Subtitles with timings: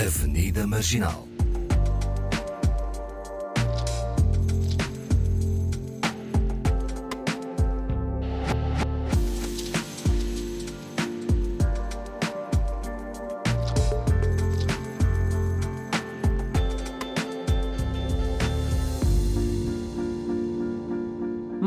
[0.00, 1.29] Avenida Marginal.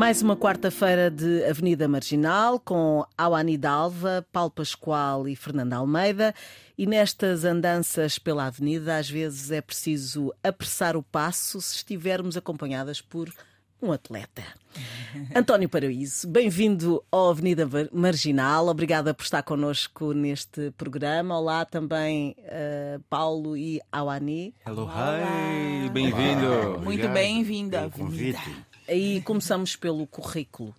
[0.04, 6.36] Mais uma quarta-feira de Avenida Marginal com Awani Dalva, Paulo Pascoal e Fernanda Almeida.
[6.78, 13.00] E nestas andanças pela Avenida, às vezes é preciso apressar o passo se estivermos acompanhadas
[13.00, 13.34] por
[13.82, 14.44] um atleta.
[15.34, 18.68] António Paraíso, bem-vindo ao Avenida Marginal.
[18.68, 21.40] Obrigada por estar connosco neste programa.
[21.40, 24.54] Olá também uh, Paulo e Awani.
[24.68, 26.82] Hello, hi, bem-vindo.
[26.84, 27.90] Muito bem-vinda.
[28.88, 30.76] Aí começamos pelo currículo.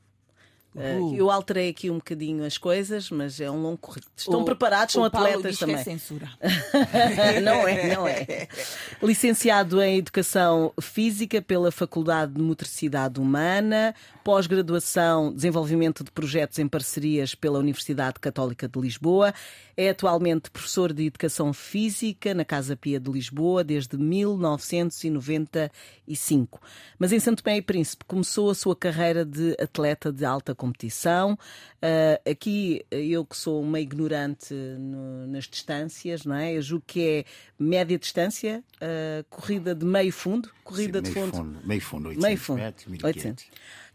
[0.75, 4.13] Uh, eu alterei aqui um bocadinho as coisas, mas é um longo currículo.
[4.17, 5.77] Estão o, preparados, são atletas diz também.
[5.77, 6.29] Que é censura.
[7.43, 8.49] não é, não é.
[9.01, 13.95] Licenciado em Educação Física pela Faculdade de Motricidade Humana,
[14.25, 19.33] pós-graduação Desenvolvimento de Projetos em Parcerias pela Universidade Católica de Lisboa.
[19.77, 26.61] É atualmente professor de Educação Física na Casa Pia de Lisboa desde 1995.
[26.99, 30.64] Mas em Santo Tomé e Príncipe começou a sua carreira de atleta de alta competição.
[30.73, 36.57] Uh, aqui, eu que sou uma ignorante no, nas distâncias, não é?
[36.57, 37.25] Eu julgo que é
[37.59, 41.37] média distância, uh, corrida de meio fundo, corrida Sim, de meio fundo.
[41.37, 41.67] fundo.
[41.67, 43.05] Meio fundo, 800 Meio fundo, metros, 1500.
[43.05, 43.47] 800.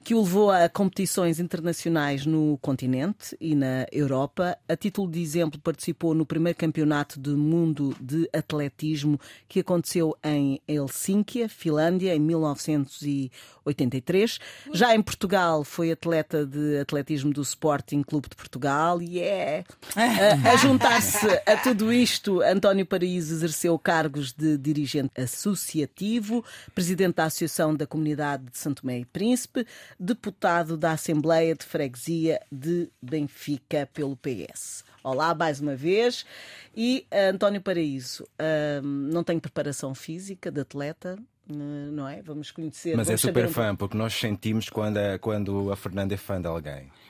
[0.03, 4.57] Que o levou a competições internacionais no continente e na Europa.
[4.67, 10.59] A título de exemplo, participou no primeiro campeonato do mundo de atletismo que aconteceu em
[10.67, 14.39] Helsínquia, Finlândia, em 1983.
[14.73, 19.63] Já em Portugal, foi atleta de atletismo do Sporting Clube de Portugal e é.
[19.95, 27.25] A, a juntar-se a tudo isto, António Paraíso exerceu cargos de dirigente associativo, presidente da
[27.25, 29.65] Associação da Comunidade de Santo Tomé e Príncipe,
[29.97, 34.83] deputado da Assembleia de Freguesia de Benfica pelo PS.
[35.03, 36.25] Olá, mais uma vez.
[36.75, 41.17] E uh, António Paraíso, uh, não tem preparação física de atleta,
[41.53, 42.21] não é?
[42.21, 42.95] Vamos conhecer.
[42.95, 46.13] Mas é vamos super saber um fã, porque nós sentimos quando a, quando a Fernanda
[46.13, 46.91] é fã de alguém.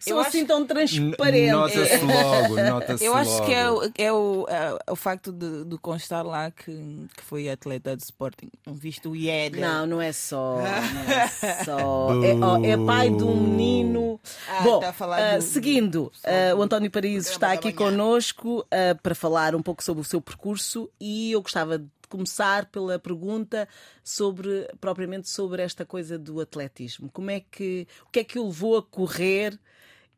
[0.00, 1.52] São assim tão transparentes.
[1.52, 3.46] Nota-se logo, nota-se Eu acho logo.
[3.46, 6.72] que é, o, é o, é o facto de, de constar lá que,
[7.16, 8.50] que foi atleta de Sporting.
[8.66, 9.58] Visto o IED.
[9.58, 10.58] Não, não é só.
[10.58, 11.28] Não é,
[11.64, 12.10] só.
[12.22, 14.20] É, é pai de um menino.
[14.48, 17.76] Ah, Bom, tá a falar ah, do- seguindo, ah, o António Paraíso está aqui manhã.
[17.76, 22.66] connosco ah, para falar um pouco sobre o seu percurso e eu gostava de começar
[22.66, 23.68] pela pergunta
[24.02, 27.10] sobre propriamente sobre esta coisa do atletismo.
[27.10, 29.58] Como é que o que é que o levou a correr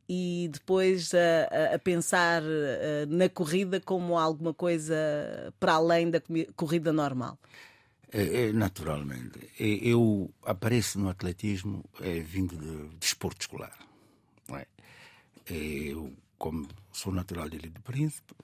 [0.09, 4.95] e depois a, a- pensar ah, na corrida como alguma coisa
[5.61, 6.21] para além da
[6.57, 7.39] corrida normal?
[8.13, 9.39] É, é, naturalmente.
[9.59, 13.79] É, Eu apareço no atletismo é, vindo de desporto escolar.
[14.53, 14.67] É,
[15.55, 18.35] Eu, como sou natural de Ilha do Príncipe,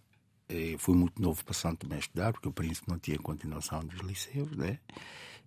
[0.49, 4.01] é, fui muito novo para Santo Tomé estudar, porque o Príncipe não tinha continuação dos
[4.01, 4.57] liceus.
[4.57, 4.79] Né?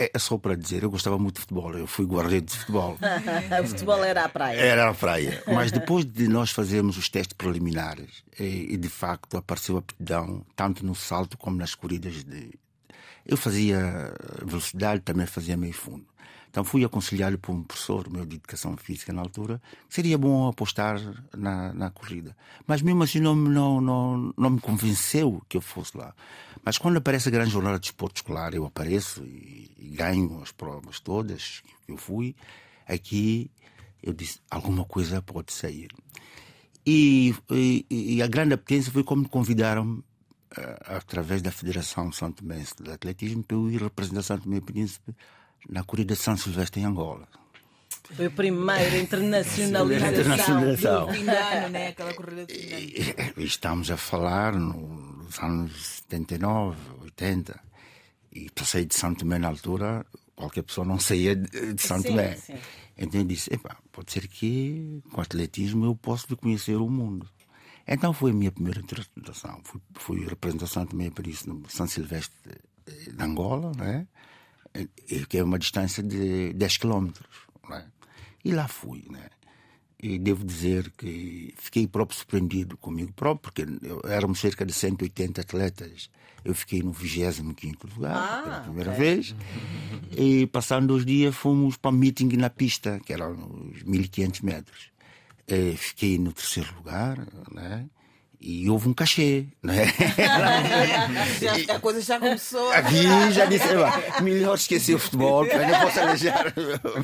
[0.02, 2.98] é é só para dizer, eu gostava muito de futebol, eu fui guarda-redes de futebol.
[3.64, 4.60] o futebol era a praia.
[4.60, 5.44] Era a praia.
[5.48, 10.86] Mas depois de nós fazermos os testes preliminares, e, e de facto apareceu aptidão, tanto
[10.86, 12.52] no salto como nas corridas de.
[13.26, 14.14] Eu fazia
[14.44, 16.06] velocidade, também fazia meio fundo.
[16.52, 20.50] Então fui aconselhado por um professor meu de educação física na altura que seria bom
[20.50, 21.00] apostar
[21.34, 22.36] na, na corrida.
[22.68, 26.14] Mas mesmo assim não, não, não, não me convenceu que eu fosse lá.
[26.62, 30.52] Mas quando aparece a grande jornada de desporto escolar, eu apareço e, e ganho as
[30.52, 32.36] provas todas que eu fui.
[32.86, 33.50] Aqui
[34.04, 35.88] eu disse, alguma coisa pode sair.
[36.86, 40.04] E, e, e a grande apetência foi como me convidaram
[40.58, 45.16] eh, através da Federação Santo Mense de Atletismo para eu ir representar Santo e Príncipe
[45.70, 47.28] na corrida de São Silvestre em Angola.
[48.16, 50.12] Foi a primeira internacionalização.
[50.12, 51.10] Internacionalização.
[51.10, 51.88] Ano, né?
[51.90, 52.46] Aquela corrida
[53.38, 57.60] estamos a falar no- nos anos 79, 80.
[58.34, 60.06] E para sair de Santo Tomé na altura,
[60.36, 62.36] qualquer pessoa não saía de Sim, Tomé.
[62.36, 62.56] sim.
[62.98, 63.50] Então eu disse:
[63.92, 67.30] pode ser que com atletismo eu possa conhecer o mundo.
[67.88, 69.60] Então foi a minha primeira representação.
[69.64, 72.36] Fui, fui representação também para isso no São Silvestre
[72.86, 74.08] de Angola, né?
[74.76, 77.28] E- que é uma distância de 10 quilómetros.
[77.70, 77.86] Né?
[78.44, 79.04] E lá fui.
[79.10, 79.28] Né?
[80.02, 85.42] E devo dizer que fiquei próprio surpreendido comigo próprio, porque eu, éramos cerca de 180
[85.42, 86.10] atletas.
[86.44, 89.36] Eu fiquei no 25 lugar Ah, pela primeira vez.
[90.18, 94.92] E passando dois dias fomos para um meeting na pista, que era uns 1500 metros.
[95.48, 97.20] Eh, fiquei no terceiro lugar,
[97.52, 97.86] né?
[98.44, 99.86] E houve um cachê, né?
[101.40, 102.72] Já, a coisa já começou.
[102.74, 106.54] Aqui já disse, "Epá, melhor esquecer o futebol, porque eu não posso aleijar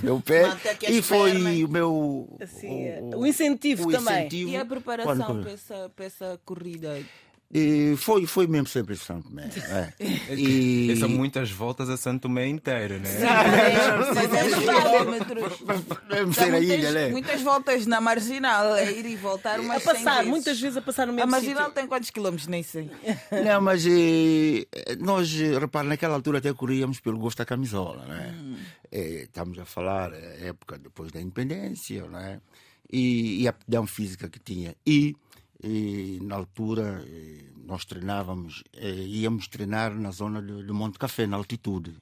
[0.01, 0.45] o meu pé.
[0.45, 1.60] As E foi pernas.
[1.63, 2.38] o meu.
[2.42, 4.18] Assim, o incentivo também.
[4.25, 4.50] incentivo.
[4.51, 7.00] E a preparação Quando- para essa, para essa corrida?
[7.54, 9.50] E foi, foi mesmo sempre em Santo Tomé.
[9.70, 9.94] é.
[10.36, 10.92] E...
[10.92, 13.10] E são muitas voltas a Santo Tomé inteiro, né?
[16.10, 17.10] Vamos Dá ser a muitas, ilha, né?
[17.10, 21.06] muitas voltas na marginal, a ir e voltar, A mas passar, muitas vezes a passar
[21.08, 21.74] no A mesmo marginal sítio.
[21.76, 22.48] tem quantos quilómetros?
[22.48, 22.90] Nem sei.
[23.46, 24.66] Não, mas eh,
[25.00, 28.36] nós, repara, naquela altura até corríamos pelo gosto da camisola, né?
[28.38, 28.56] Hum.
[28.92, 32.42] Eh, estamos a falar eh, época depois da independência, né?
[32.92, 34.76] E, e a aptidão física que tinha.
[34.86, 35.16] E,
[35.63, 41.27] eh, na altura eh, nós treinávamos, eh, íamos treinar na zona de, de Monte Café,
[41.27, 41.95] na altitude.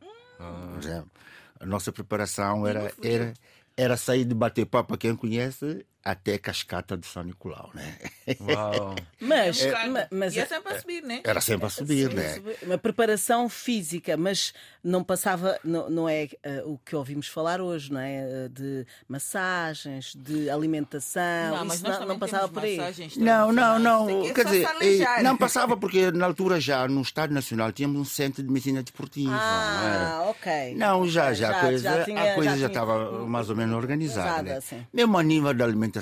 [0.77, 1.11] Exemplo.
[1.59, 3.33] A nossa preparação era, era,
[3.75, 7.97] era sair de bater papo, para quem conhece, até Cascata de São Nicolau, né?
[8.39, 8.95] Uau!
[9.19, 9.87] Mas, É.
[9.87, 11.21] ma- mas e é sempre a subir, né?
[11.23, 12.39] Era sempre a subir, né?
[12.61, 14.53] uma preparação física, mas
[14.83, 18.17] não passava, não, não é eh, o que ouvimos falar hoje, não é?
[18.45, 22.77] Eh, De massagens, de alimentação, isso não, não passava por aí.
[23.17, 24.07] Não, não, não.
[24.23, 28.05] Que Quer dizer, eh, não passava porque na altura já no Estado Nacional tínhamos um
[28.05, 29.33] centro de medicina desportiva.
[29.33, 30.29] Ah, não é?
[30.29, 30.75] ok.
[30.75, 33.49] Não, já, já, já- a coisa, já tinha- a coisa já já tinha- estava mais
[33.49, 33.95] ou menos organizada.
[33.95, 34.61] Organizada, né?
[34.61, 34.85] sim.
[34.93, 35.94] Mesmo a nível da alimentação,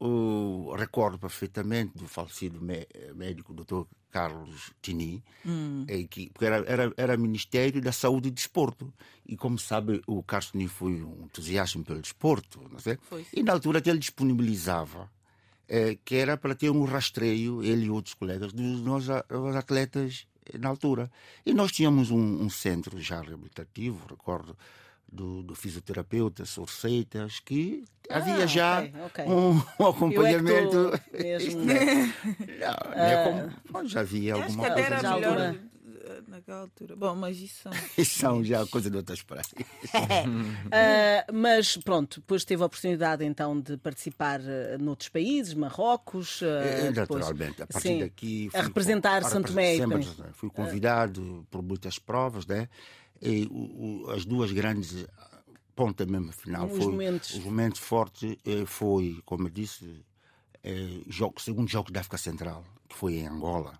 [0.00, 3.82] o, recordo perfeitamente do falecido mé- médico Dr.
[4.10, 5.86] Carlos Tini, Hum.
[6.10, 8.92] que porque era, era, era Ministério da Saúde e Desporto.
[9.26, 12.60] E como sabe, o Carlos Tini foi um entusiasta pelo desporto.
[12.70, 12.98] Não sei?
[13.02, 13.24] Foi.
[13.32, 15.10] E na altura que ele disponibilizava
[15.68, 19.08] eh, que era para ter um rastreio, ele e outros colegas, dos nossos
[19.56, 20.26] atletas
[20.58, 21.08] na altura.
[21.46, 24.56] E nós tínhamos um, um centro já reabilitativo, recordo,
[25.12, 29.24] do, do fisioterapeuta, Sorceitas, que havia Ah, já ok, ok.
[29.26, 30.70] Um, um Eu é que acompanhamento.
[31.10, 34.86] tô mesmo- Não, é como- bom, já havia Acho que alguma coisa.
[34.86, 35.60] era melhor altura.
[36.04, 36.96] eh, naquela altura.
[36.96, 37.72] Bom, mas isso são.
[37.98, 39.52] Isso são já coisa de outras praias.
[40.72, 46.40] Ah, mas pronto, depois teve a oportunidade então de participar ah, noutros países, Marrocos.
[46.42, 48.48] ah, Eh, depois- Naturalmente, a partir Sim, daqui.
[48.48, 50.32] a fui representar com- a Santo Tomé representar.
[50.32, 52.68] Fui convidado por muitas provas, né?
[53.50, 55.06] O- o- as duas grandes
[55.76, 57.34] pontas mesmo final Os foi momentos.
[57.34, 60.04] os momentos fortes eh, foi, como eu disse,
[60.62, 63.78] eh, jogo, segundo jogo da África Central, que foi em Angola,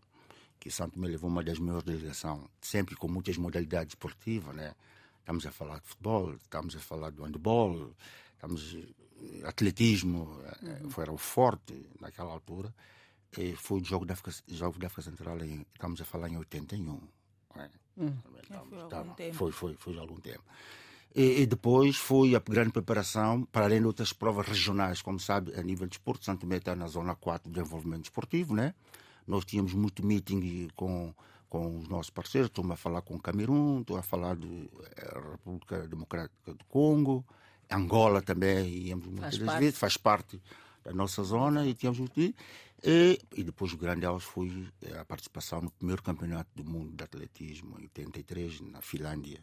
[0.59, 4.75] que Santo Tomé levou uma das maiores delegações, sempre com muitas modalidades esportivas, né?
[5.21, 7.95] Estamos a falar de futebol, estamos a falar do handball,
[8.35, 10.91] estamos eh, atletismo, eh, Uhum.
[10.91, 12.75] foi era o forte naquela altura.
[13.59, 17.01] Foi o jogo da África, jogo da África Central, em, estamos a falar em 81.
[17.55, 17.71] né?
[17.97, 18.13] Hum.
[18.23, 19.35] Foi há estamos- algum tempo.
[19.37, 20.43] foi, foi, foi há algum tempo.
[21.15, 25.53] E, e depois foi a grande preparação, para além de outras provas regionais, como sabe,
[25.59, 26.25] a nível de esporte.
[26.25, 28.75] Santo Tomé está na zona 4 de desenvolvimento esportivo, né?
[29.27, 31.13] Nós tínhamos muito meeting com,
[31.49, 32.49] com os nossos parceiros.
[32.49, 34.47] Estou a falar com o Camerun, estou a falar da
[35.33, 37.25] República Democrática do Congo,
[37.71, 39.61] Angola também, íamos muitas parte.
[39.61, 40.41] vezes, faz parte
[40.85, 42.35] da nossa zona e tínhamos muito.
[42.83, 46.93] E, e depois o grande auge foi eh, a participação no primeiro campeonato do mundo
[46.97, 49.41] de atletismo, em 83, na Finlândia,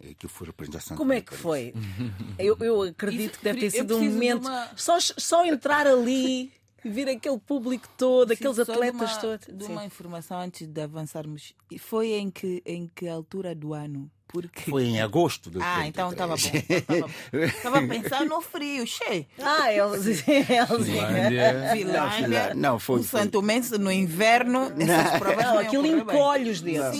[0.00, 0.96] eh, que foi representação.
[0.96, 1.74] Como é que foi?
[2.38, 4.46] Eu, eu acredito Isso- que deve ter sido um momento.
[4.48, 6.50] uma- Só, só entrar ali,
[6.88, 9.46] ver aquele público todo, aqueles Sim, só atletas todos.
[9.52, 11.52] De uma informação antes de avançarmos.
[11.70, 14.10] E Foi em que, em que altura do ano?
[14.28, 14.70] Porque.
[14.70, 16.42] Foi em agosto de Ah, então estava bom.
[16.42, 17.54] 83.
[17.54, 19.26] Estava a pensar no frio, cheio.
[19.38, 20.06] Ah, eles.
[20.26, 21.70] eles Finlândia.
[21.74, 26.62] Finlândia, Não, foi- o Santo Mense no inverno, essas provas Não, não, aquilo encolhe os
[26.62, 26.98] dedos.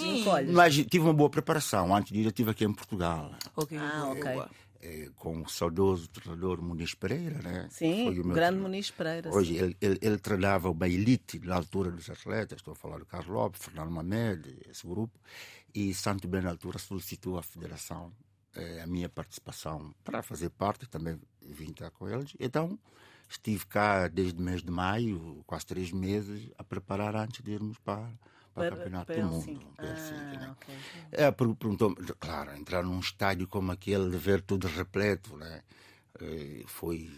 [0.53, 1.95] Mas tive uma boa preparação.
[1.97, 4.33] Antes de ir, eu estive aqui em Portugal, Ok, Ah, ok.
[4.35, 4.51] boa.
[4.83, 7.69] Eh, com o saudoso treinador Muniz Pereira, né?
[7.71, 8.59] Sim, o meu grande.
[8.59, 9.33] Muniz Pereira.
[9.33, 13.07] Hoje ele, ele, ele treinava uma elite na altura dos atletas, estou a falar do
[13.07, 15.19] Carlos Lopes, Fernando Mamed, esse grupo,
[15.73, 18.13] e Santo Bem na altura solicitou à federação
[18.57, 22.35] eh, a minha participação para fazer parte, também vim estar com eles.
[22.41, 22.79] Então
[23.29, 27.79] estive cá desde o mês de maio, quase três meses, a preparar antes de irmos
[27.79, 28.11] para,
[28.55, 29.29] para, o Campeonato para do.
[29.29, 29.67] Mundo.
[29.77, 30.47] para Helsinki, né?
[30.49, 30.75] Ah, ok.
[31.13, 35.63] É, per- perguntou claro, entrar num estádio como aquele, ver tudo repleto, né?
[36.21, 37.11] Eh, foi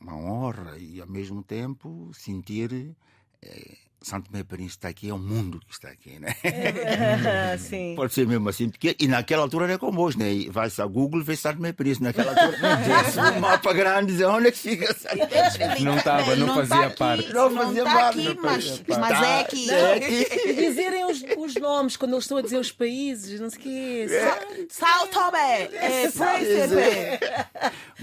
[0.00, 2.94] uma honra e, ao mesmo tempo, sentir
[4.06, 6.32] Santo Meio Paris está aqui, é o mundo que está aqui, né?
[7.58, 7.94] Sim.
[7.96, 10.48] Pode ser mesmo assim, porque, e naquela altura era como hoje, né?
[10.48, 11.98] Vai-se a Google, vê Santo Meio Paris.
[11.98, 12.56] Naquela altura,
[13.02, 14.96] tem-se um mapa grande, dizer onde é que fica.
[15.80, 17.32] Não estava, não, fazia tá aqui, parte.
[17.32, 19.00] Não Não fazia tá parte, aqui, não mas, fazia parte.
[19.00, 19.70] mas é aqui.
[19.70, 20.48] É aqui.
[20.50, 23.62] E dizerem os, os nomes, quando eles estão a dizer os países, não sei o
[23.62, 24.06] quê.
[24.70, 27.18] Sao Tomé, é Príncipe.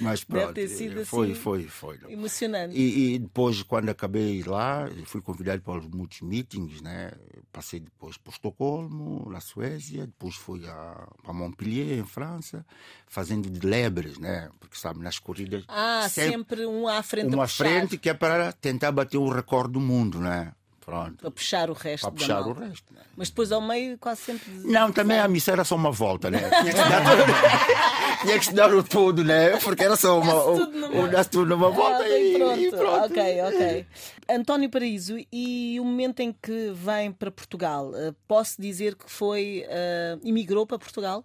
[0.03, 1.39] Mas pronto, sido foi, assim.
[1.39, 1.99] foi, foi.
[2.09, 2.75] Emocionante.
[2.75, 7.11] E, e depois, quando acabei lá, fui convidado para muitos meetings, né?
[7.51, 12.65] Passei depois por Estocolmo, na Suécia, depois fui a, para Montpellier, em França,
[13.07, 14.49] fazendo de lebres, né?
[14.59, 15.63] Porque, sabe, nas corridas...
[15.67, 19.73] Ah, sempre um à frente Uma à frente que é para tentar bater o recorde
[19.73, 20.53] do mundo, né?
[20.85, 21.15] Pronto.
[21.17, 23.01] para puxar o resto Para puxar o resto, né?
[23.15, 24.49] Mas depois ao meio quase sempre.
[24.65, 26.39] Não, também a missão era só uma volta, né?
[26.39, 29.57] Tinha que estudar tudo, Tinha que estudar o tudo, né?
[29.57, 30.35] Porque era só uma.
[30.43, 32.59] O- Dá-se tudo numa volta Ah, e, pronto.
[32.59, 33.05] e pronto.
[33.05, 33.85] Ok, ok.
[34.29, 39.63] António Paraíso, e o momento em que vem para Portugal, eh, posso dizer que foi.
[39.67, 41.23] eh, imigrou para Portugal?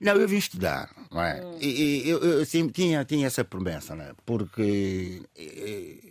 [0.00, 1.44] Não, eu vim estudar, não é?
[1.44, 1.58] Hum.
[1.60, 1.66] E,
[2.06, 4.12] e eu, eu sempre tinha, tinha essa promessa, né?
[4.24, 6.09] Porque eh,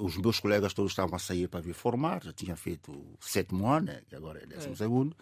[0.00, 3.66] os meus colegas todos estavam a sair para vir formar, já tinha feito o sétimo
[3.66, 4.02] ano, né?
[4.08, 5.16] que agora é décimo segundo.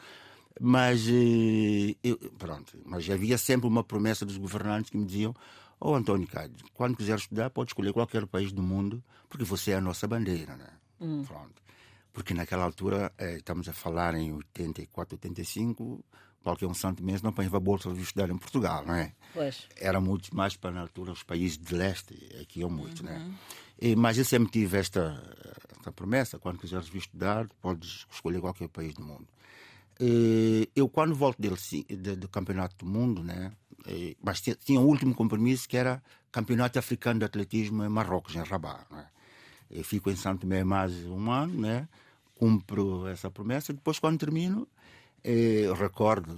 [0.61, 5.35] Mas, eh, eu, pronto, mas havia sempre uma promessa dos governantes que me diziam:
[5.81, 9.77] Oh, António Cádio, quando quiser estudar, pode escolher qualquer país do mundo, porque você é
[9.77, 10.71] a nossa bandeira, né?
[11.25, 11.63] Pronto.
[12.13, 16.05] Porque naquela altura, eh, estamos a falar em 84, 85,
[16.43, 19.13] qualquer um santo mês não apanhava bolsa de estudar em Portugal, não é?
[19.33, 19.69] Pois.
[19.77, 23.33] Era muito mais para na altura os países de leste, aqui é muito, né?
[23.97, 25.23] Mas eu sempre tive esta,
[25.77, 29.27] esta promessa: quando quiseres vir estudar, podes escolher qualquer país do mundo.
[30.75, 31.57] Eu, quando volto dele,
[31.89, 33.53] de- do Campeonato do Mundo, né?
[34.23, 38.43] mas tinha, tinha um último compromisso que era Campeonato Africano de Atletismo em Marrocos, em
[38.43, 38.85] Rabat.
[38.91, 39.07] Né?
[39.71, 41.89] Eu fico em Santo Tomé mais um ano, né?
[42.35, 43.73] cumpro essa promessa.
[43.73, 44.69] Depois, quando termino,
[45.25, 46.37] eh, recordo,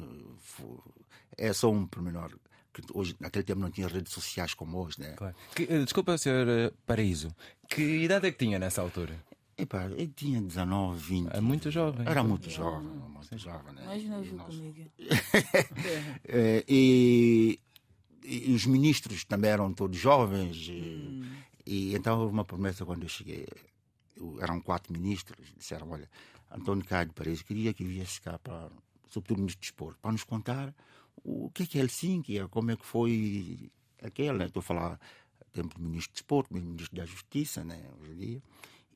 [1.37, 2.33] é só um pormenor,
[2.81, 5.13] que hoje, naquele tempo não tinha redes sociais como hoje, né?
[5.17, 5.35] Claro.
[5.55, 6.49] Que- eh, desculpa, Sr.
[6.49, 7.35] eh, Paraíso.
[7.69, 9.15] Que idade é que tinha nessa altura?
[9.57, 11.29] Epá, eu tinha 19, 20.
[11.37, 12.07] É muito jovem.
[12.09, 13.85] Era muito jovem, muito jovem, né?
[13.85, 14.91] Mais novo E nós- comigo.
[16.25, 17.61] Eh, e,
[18.25, 20.57] e os ministros também eram todos jovens.
[20.69, 21.25] E,
[21.67, 23.47] e então houve uma promessa quando eu cheguei.
[24.17, 25.47] Eu- eram quatro ministros.
[25.59, 26.09] Disseram: Olha,
[26.51, 28.69] António Cádio Paredes queria que viesse cá, para,
[29.11, 30.75] sobretudo o ministro do Desporto, para nos contar
[31.25, 33.71] o que é que é Helsinki, como é que foi
[34.03, 34.39] aquele.
[34.39, 34.47] Né?
[34.47, 35.01] Estou a falar
[35.53, 37.89] tempo do ministro do Desporto, ministro da Justiça, né?
[38.01, 38.43] hoje em dia.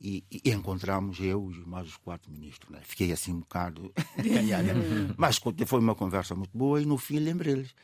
[0.00, 2.70] E, e encontramos eu e mais os quatro ministros.
[2.70, 2.80] Né?
[2.84, 4.68] Fiquei assim um bocado ganhado.
[5.16, 7.74] Mas foi uma conversa muito boa e no fim lembrei-lhes.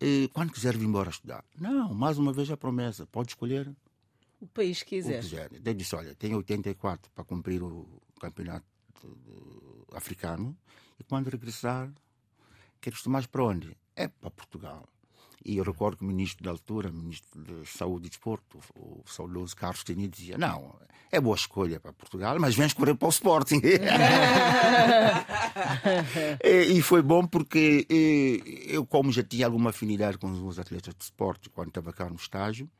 [0.00, 1.44] eh, Quando quiser vir embora estudar.
[1.58, 3.06] Não, mais uma vez a promessa.
[3.06, 3.70] Pode escolher
[4.40, 5.20] O país que o que quiser.
[5.22, 5.50] quiser.
[5.64, 8.66] Eu disse, olha, tenho 84 para cumprir o campeonato
[9.92, 10.56] africano
[10.98, 11.92] e quando regressar,
[12.80, 13.76] quero estudar mais para onde?
[13.98, 14.88] É para Portugal.
[15.44, 19.02] E eu recordo que o ministro da altura, o ministro de Saúde e Desporto, o
[19.06, 20.76] saudoso Carlos Tini, dizia: Não,
[21.10, 23.60] é boa escolha para Portugal, mas vens correr para o Sporting.
[26.44, 27.86] e, foi bom porque
[28.68, 32.16] eu, como já tinha alguma afinidade com os atletas de esporte quando estava cá no
[32.16, 32.70] estágio,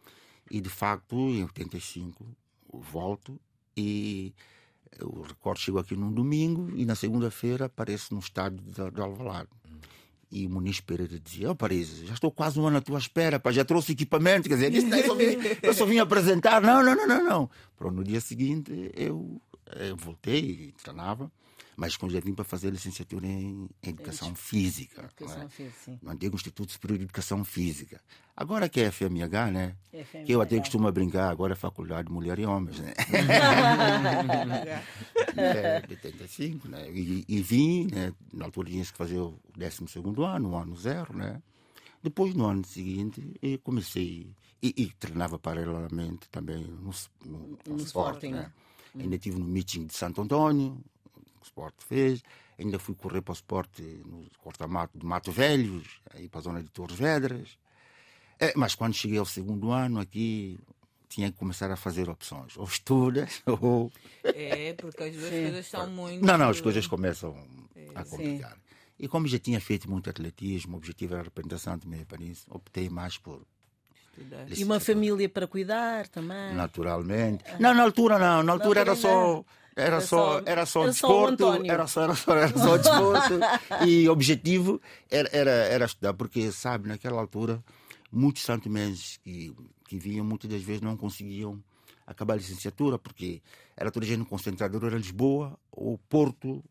[0.51, 2.25] e de facto, em 85,
[2.73, 3.41] eu volto
[3.77, 4.35] e
[5.01, 9.49] o recordo chegou aqui num domingo e na segunda-feira apareço no estádio de, de Alvalade.
[10.31, 12.99] E o Muniz Pereira dizia: Ó oh, Paris, já estou quase um ano à tua
[12.99, 14.49] espera, pá, já trouxe equipamento.
[14.49, 16.61] Quer dizer, isso, eu, só vim, eu só vim apresentar.
[16.61, 17.51] Não, não, não, não, não.
[17.77, 19.41] Pronto, no dia seguinte eu,
[19.77, 21.33] eu voltei e treinava,
[21.79, 25.01] mas quando já vim para fazer licenciatura em, em Educação Física.
[25.01, 25.13] não é?
[25.13, 28.01] Educação física, no antigo Instituto Superior de Educação Física.
[28.37, 29.77] Agora que é FMH, né?
[29.93, 30.25] FMH.
[30.27, 32.95] Que eu até costumo brincar, agora é Faculdade de Mulher e Homens, né?
[35.37, 36.91] é, de 85, né?
[36.91, 38.13] E, e vim, né?
[38.33, 39.85] Na altura tinha que fazer o 12
[40.25, 41.41] ano, o ano zero, né?
[42.03, 46.91] Depois, no ano seguinte, eu comecei e, e treinava paralelamente também no,
[47.25, 48.53] no, no, No Sporting, né?
[48.95, 49.05] né?
[49.05, 50.98] Ainda estive no meeting de Santo Antônio, o
[51.49, 52.23] Sport fez.
[52.59, 56.63] Ainda fui correr para o Sport no corta-mato de Mato Velhos, aí para a zona
[56.63, 57.59] de Torres Vedras.
[58.41, 60.59] É, mas quando cheguei ao segundo ano aqui,
[61.09, 62.57] tinha que começar a fazer opções.
[62.57, 63.91] Ou estudas, ou.
[64.23, 66.25] É, porque as duas coisas estão muito.
[66.25, 67.37] Não, não, as coisas começam
[67.95, 68.57] a complicar.
[68.99, 72.45] E como já tinha feito muito atletismo, o objetivo era a representação de meio Paris,
[72.49, 73.43] optei mais por.
[74.11, 74.47] estudar.
[74.57, 76.55] E uma família para cuidar também.
[76.55, 77.45] Naturalmente.
[77.61, 78.43] Não, na altura não.
[78.43, 79.09] Na altura era só.
[79.35, 79.45] Era
[79.79, 83.87] Era só, era só era desporto, era só, era só, era só desporto.
[83.87, 87.63] E objetivo era, era, era estudar, porque sabe, naquela altura,
[88.11, 89.55] muitos santomenses que,
[89.87, 91.63] que vinham muitas das vezes não conseguiam
[92.07, 93.41] acabar a licenciatura, porque
[93.77, 96.65] era toda gente concentradora, era Lisboa, ou Porto,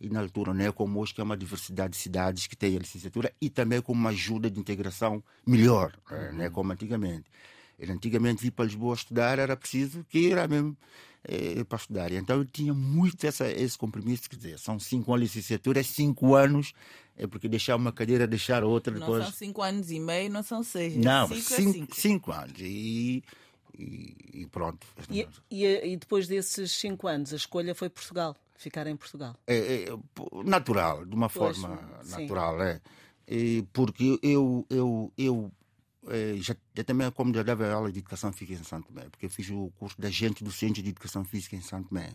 [0.00, 2.78] e na altura, né, como hoje, que é uma diversidade de cidades que tem a
[2.78, 5.92] licenciatura e também com uma ajuda de integração melhor,
[6.32, 7.30] né, como antigamente.
[7.78, 10.76] Ele antigamente vir para Lisboa estudar era preciso que era mesmo
[11.24, 12.12] eh, para estudar.
[12.12, 15.82] Então eu tinha muito essa, esse compromisso, quer dizer, são cinco anos de licenciatura, é
[15.82, 16.72] cinco anos,
[17.16, 19.24] é porque deixar uma cadeira, deixar outra Não depois.
[19.24, 20.96] são cinco anos e meio, não são seis.
[20.96, 21.96] Não, cinco, é cinco, cinco.
[21.96, 22.60] cinco anos.
[22.60, 23.22] E,
[23.78, 24.86] e, e pronto.
[25.10, 29.34] E, e, e depois desses cinco anos, a escolha foi Portugal, ficar em Portugal.
[29.46, 29.86] É, é,
[30.44, 32.22] natural, de uma Pois, forma sim.
[32.22, 32.80] natural, é.
[33.26, 35.50] E porque eu, eu, eu
[36.08, 39.26] eh, já, já também, como já dava aula de educação física em Santo Tomé, porque
[39.26, 42.10] eu fiz o curso de agente do Centro de Educação Física em Santo Tomé.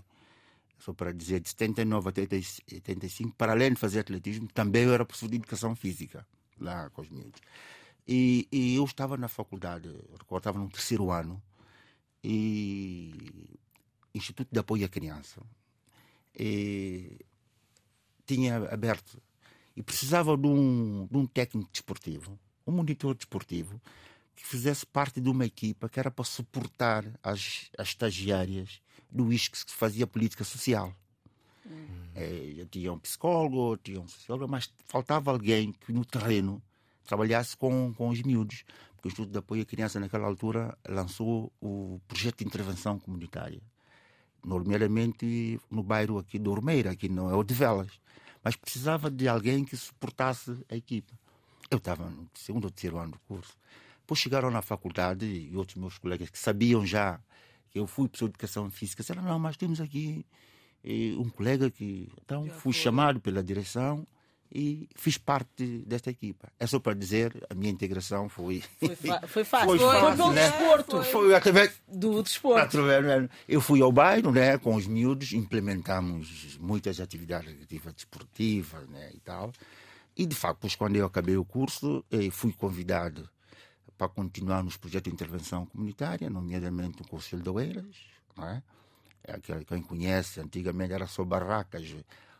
[0.77, 5.05] Só para dizer, de 79 até 85, para além de fazer atletismo, também eu era
[5.05, 6.25] professor de educação física,
[6.59, 7.41] lá com os miúdos.
[8.07, 11.41] E, e eu estava na faculdade, recordo, estava no terceiro ano,
[12.23, 13.13] e
[14.13, 15.41] Instituto de Apoio à Criança.
[16.37, 17.19] E
[18.25, 19.21] tinha aberto
[19.75, 23.81] e precisava de um, de um técnico desportivo, um monitor desportivo,
[24.35, 29.63] que fizesse parte de uma equipa que era para suportar as, as estagiárias do ISCS
[29.63, 30.93] que fazia política social.
[32.15, 36.61] É, eu tinha um psicólogo, tinha um sociólogo, mas faltava alguém que no terreno
[37.05, 38.63] trabalhasse com, com os miúdos.
[38.95, 43.61] Porque o Instituto de Apoio à Criança, naquela altura, lançou o projeto de intervenção comunitária
[44.43, 47.91] nomeadamente no bairro aqui do Ormeira, aqui não é o de Velas.
[48.43, 51.13] Mas precisava de alguém que suportasse a equipa.
[51.69, 53.53] Eu estava no segundo ou terceiro ano do curso.
[54.01, 57.19] Depois chegaram na faculdade e outros meus colegas que sabiam já
[57.69, 60.25] que eu fui professor de educação física disseram: não, mas temos aqui
[60.83, 62.09] eh, um colega que.
[62.25, 62.81] Então Já fui foi.
[62.81, 64.07] chamado pela direção
[64.51, 66.51] e fiz parte desta equipa.
[66.59, 68.63] É só para dizer, a minha integração foi.
[68.79, 68.95] Foi,
[69.27, 69.67] foi fácil.
[69.67, 70.49] Foi Foi, fácil, pelo né?
[70.49, 71.03] desporto.
[71.03, 72.79] foi através Do desporto.
[72.79, 79.11] Através- Eu fui ao bairro né, com os miúdos, implementamos muitas atividades recreativas desportivas né,
[79.13, 79.53] e tal.
[80.19, 83.29] E, de facto, depois, quando eu acabei o curso, eh, fui convidado
[83.97, 87.95] para continuar nos projetos de intervenção comunitária, nomeadamente o Conselho de Oeiras.
[88.35, 88.61] Não é?
[89.23, 91.95] É aquele que quem conhece, antigamente era só barracas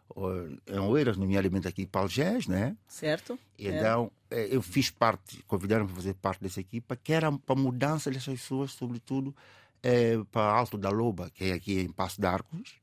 [0.09, 0.29] ou,
[0.67, 2.75] em Oeiras, nomeadamente aqui para Algés, né?
[2.85, 3.39] Certo?
[3.57, 3.69] É.
[3.69, 7.63] Então, eh, eu fiz parte, convidaram para fazer parte dessa equipa, que era para a
[7.63, 9.33] mudança dessas pessoas, sobretudo
[9.81, 12.75] eh, para Alto da Loba, que é aqui em Passo de Arcos,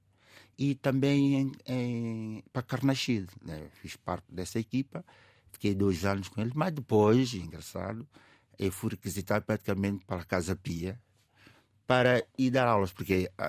[0.59, 3.29] e também em, em, para Carnaxide.
[3.43, 3.69] Né?
[3.81, 5.05] Fiz parte dessa equipa,
[5.53, 8.07] fiquei dois anos com eles, mas depois, engraçado,
[8.59, 10.99] eu fui requisitado praticamente para a Casa Pia
[11.87, 13.45] para ir dar aulas, porque a,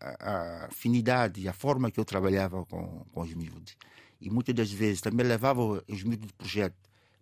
[0.00, 3.76] a- a afinidade e a forma que eu trabalhava com, com os miúdos,
[4.20, 6.76] e muitas das vezes também levava os miúdos de projeto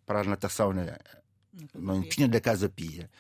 [0.05, 0.97] para a natação né?
[1.75, 3.11] na piscina da Casa Pia.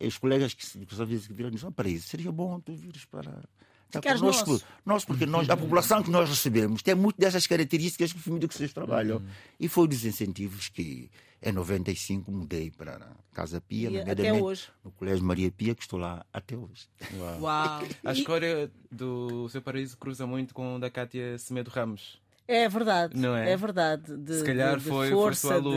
[0.00, 3.42] E os colegas que que viram disseram, para isso, seria bom tu vires para...
[3.90, 4.64] Ficares connosco." nosso.
[4.84, 8.48] Nós, porque nós, a população que nós recebemos tem muito dessas características que os miúdos
[8.48, 9.22] que vocês trabalham.
[9.58, 11.10] E foi um dos incentivos que
[11.42, 14.68] em 95 mudei para a Casa Pia, E até hoje.
[14.84, 16.88] no Colégio Maria Pia, que estou lá até hoje.
[17.18, 17.40] Uau.
[17.42, 17.82] Uau.
[18.04, 22.20] A história do seu paraíso cruza muito com o da Cátia Semedo Ramos.
[22.48, 23.16] É verdade.
[23.16, 23.56] Não é?
[23.56, 24.16] verdade.
[24.16, 25.68] De, Se calhar de- de foi, foi força, sua de-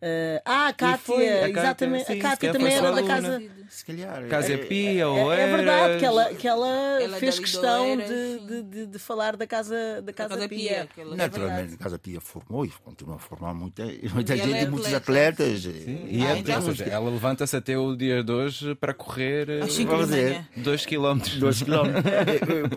[0.00, 2.04] Eh, ah, a Cátia, foi a Cátia, exatamente.
[2.06, 3.42] sim, a Cátia também era da casa.
[3.70, 4.26] Se calhar.
[4.28, 6.68] Casa é- Pia, É, ou é verdade que ela, que ela,
[7.02, 10.86] Ela fez questão Oeiras, de, de, de- de falar da Casa, da casa, Casa Pia.
[10.94, 11.30] Pia, É Naturalmente,
[11.60, 11.74] verdade.
[11.74, 15.42] a Casa Pia formou e continua a formar muita, muita ela gente, é muitos atleta.
[15.44, 15.62] atletas.
[15.62, 19.50] Sim, e Ah, é, então- seja, ela levanta-se até o dia de hoje para correr
[19.62, 20.24] Às eh, cinco Vamos da ver.
[20.30, 20.48] manhã.
[20.58, 21.36] dois quilómetros.
[21.38, 22.04] Dois quilómetros.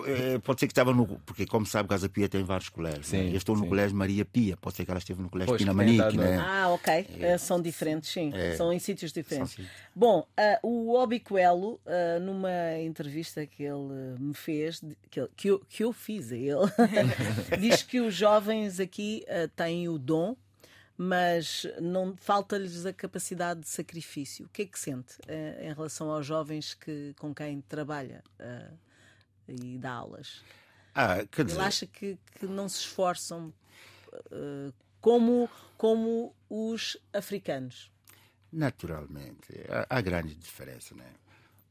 [0.10, 1.06] É, é, é, pode ser que estava no.
[1.26, 3.08] Porque, como sabe, Casa Pia tem vários colégios.
[3.08, 3.30] Sim, né?
[3.32, 3.70] Eu estou no sim.
[3.70, 4.56] colégio Maria Pia.
[4.58, 6.38] Pode ser que ela esteve no colégio Pois, Pina Manique, né?
[6.42, 7.08] Ah, ok.
[7.20, 8.32] Eh, são diferentes, sim.
[8.34, 8.56] É.
[8.56, 9.54] São em sítios diferentes.
[9.54, 9.66] São.
[9.96, 15.48] Bom, ah, o Obi Coelho, ah, numa entrevista que ele me fez, que, ele- que
[15.50, 16.60] eu, que eu fiz a ele,
[17.60, 20.36] diz que os jovens aqui ah, têm o dom,
[20.98, 24.46] mas não falta-lhes a capacidade de sacrifício.
[24.46, 25.16] O que é que sente
[25.62, 28.22] em relação aos jovens que, com quem trabalha
[29.48, 30.42] e dá aulas?
[30.94, 33.54] Ah, dizer, Ele acha que, que não se esforçam
[35.02, 37.92] como, como os africanos.
[38.52, 41.14] naturalmente, há, há grande diferença, né?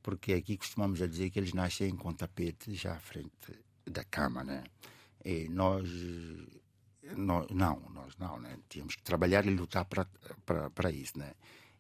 [0.03, 3.31] Porque aqui costumamos a dizer que eles nascem com tapete já à frente
[3.85, 4.64] da cama, né?
[5.25, 5.88] E nós.
[7.17, 8.59] nós não, nós não, né?
[8.69, 11.33] Tínhamos que trabalhar e lutar para- isso, né?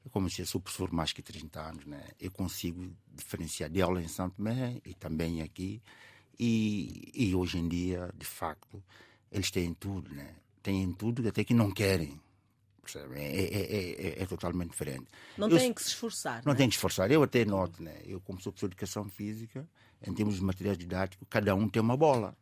[0.04, 2.08] Eu, como disse, eu sou professor mais que 30 anos, né?
[2.20, 5.82] Eu consigo diferenciar de aula em Santo Tomé e também aqui.
[6.38, 8.82] E, e hoje em dia, de facto,
[9.30, 10.34] eles têm tudo, né?
[10.68, 12.20] Têm tudo até que não querem.
[13.14, 15.06] É, é, é, é totalmente diferente.
[15.38, 16.42] Não Eu- têm que se esforçar.
[16.44, 16.56] Não é?
[16.56, 17.10] tem que esforçar.
[17.10, 17.94] Eu até noto, né?
[18.04, 19.66] Eu, como sou professor de educação física,
[20.06, 22.36] em termos de material didático, cada um tem uma bola.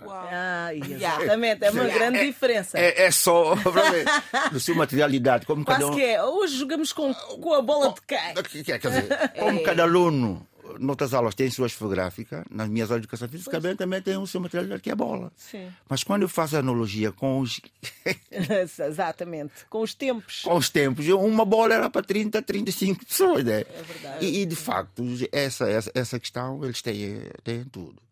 [0.00, 0.28] Uau.
[0.30, 2.78] Ah, exatamente, é uma grande diferença.
[2.78, 3.54] É, é só
[4.52, 5.94] no seu material didático, como cada Quase um.
[5.96, 6.22] que é.
[6.22, 8.62] Hoje jogamos com, com a bola de quem?
[8.64, 10.46] Quer quer dizer, como cada aluno,
[10.78, 14.26] noutras aulas, tem suas fotográficas, nas minhas aulas de educação física também, também tem o
[14.26, 15.32] seu material que é a bola.
[15.36, 15.70] Sim.
[15.88, 17.60] Mas quando eu faço a analogia com os,
[18.30, 19.66] Exatamente.
[19.68, 20.42] Com os tempos.
[20.42, 23.44] com os tempos, uma bola era para 30, 35 pessoas.
[23.44, 23.60] Né?
[23.60, 24.24] É verdade.
[24.26, 28.02] E, e, de facto, essa, essa, essa questão eles têm, têm tudo.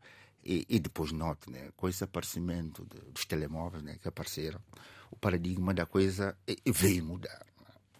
[0.44, 4.60] E, e depois note, né, com esse aparecimento de- dos telemóveis né, que apareceram,
[5.10, 7.44] o paradigma da coisa eh, veio mudar.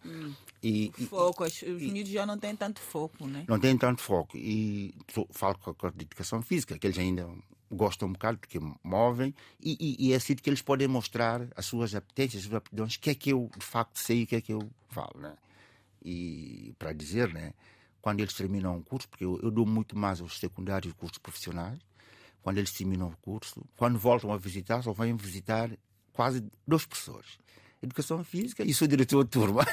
[0.05, 0.33] né?
[0.63, 3.45] E, e- Foco, os, os miúdos já não têm tanto foco, né?
[3.49, 4.37] não tem tanto foco.
[4.37, 4.95] E
[5.33, 7.29] falo com a a de educação física, que eles ainda
[7.71, 11.65] gostam um bocado, porque movem, e, e, e é assim que eles podem mostrar as
[11.67, 14.27] suas apetências, as suas aptidões, o que é que eu de facto sei e o
[14.27, 15.19] que é que eu falo.
[15.19, 15.35] Né?
[16.05, 17.55] E para dizer, né,
[18.01, 21.79] quando eles terminam o curso, porque eu, eu dou muito mais aos secundários cursos profissionais,
[22.43, 25.71] quando eles terminam o curso, quando voltam a visitar, só vêm visitar
[26.13, 27.39] quase dois professores.
[27.83, 29.67] Educação física e sou diretor de turma.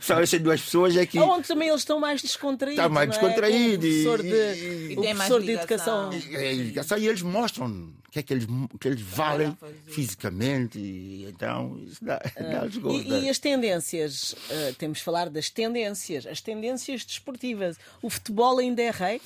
[0.00, 1.18] São essas duas pessoas é que.
[1.20, 2.84] Onde também eles estão mais descontraídos.
[2.84, 3.18] Está mais não é?
[3.20, 6.10] descontraído O professor e- de, e- o professor de educação.
[6.32, 8.46] É, educação, e eles mostram o que é que eles,
[8.80, 9.74] que eles valem fazer.
[9.86, 10.78] fisicamente.
[10.78, 13.08] E, então, isso dá, dá-lhes gosto.
[13.08, 17.76] E, e as tendências, eh, temos de falar das tendências, as tendências desportivas.
[18.02, 19.20] O futebol ainda é rei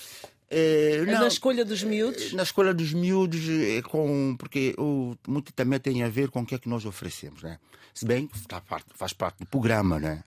[0.51, 2.33] É, na escolha dos miúdos.
[2.33, 6.47] Na escolha dos miúdos, é com, porque o, muito também tem a ver com o
[6.47, 7.43] que é que nós oferecemos.
[7.43, 7.59] Né?
[7.93, 8.39] Se bem que
[8.95, 10.25] faz parte, do programa, né?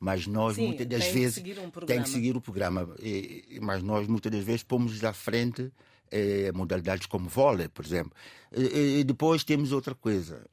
[0.00, 2.88] mas nós Sim, muitas das que vezes seguir um tem que seguir o programa.
[3.00, 5.70] E- mas nós muitas das vezes pomos à frente
[6.10, 8.12] eh, modalidades como vôlei, por exemplo.
[8.52, 10.44] E, e- depois temos outra coisa.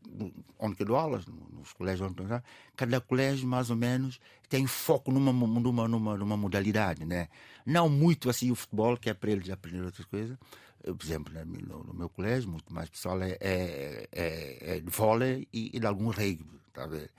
[0.60, 2.42] Onde que eu dou aulas, nos colégios onde eu
[2.76, 7.06] cada colégio mais ou menos tem foco numa, numa, numa, numa modalidade.
[7.06, 7.28] Né?
[7.66, 10.38] Não muito assim o futebol, que é para eles aprender outras coisas.
[10.84, 14.90] Por exemplo, né, no, no meu colégio, muito mais pessoal é, é, é, é de
[14.90, 16.46] vôlei e, e de algum rugby.
[16.72, 17.10] Tá a ver?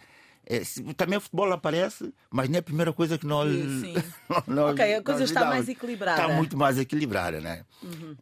[0.51, 3.51] É, se- também o futebol aparece, mas não é a primeira coisa que nós.
[3.53, 3.95] Sim.
[4.49, 5.57] nós- Ok, a coisa está lidamos.
[5.57, 6.21] mais equilibrada.
[6.23, 6.27] Uhum.
[6.29, 7.65] Está muito mais equilibrada, né?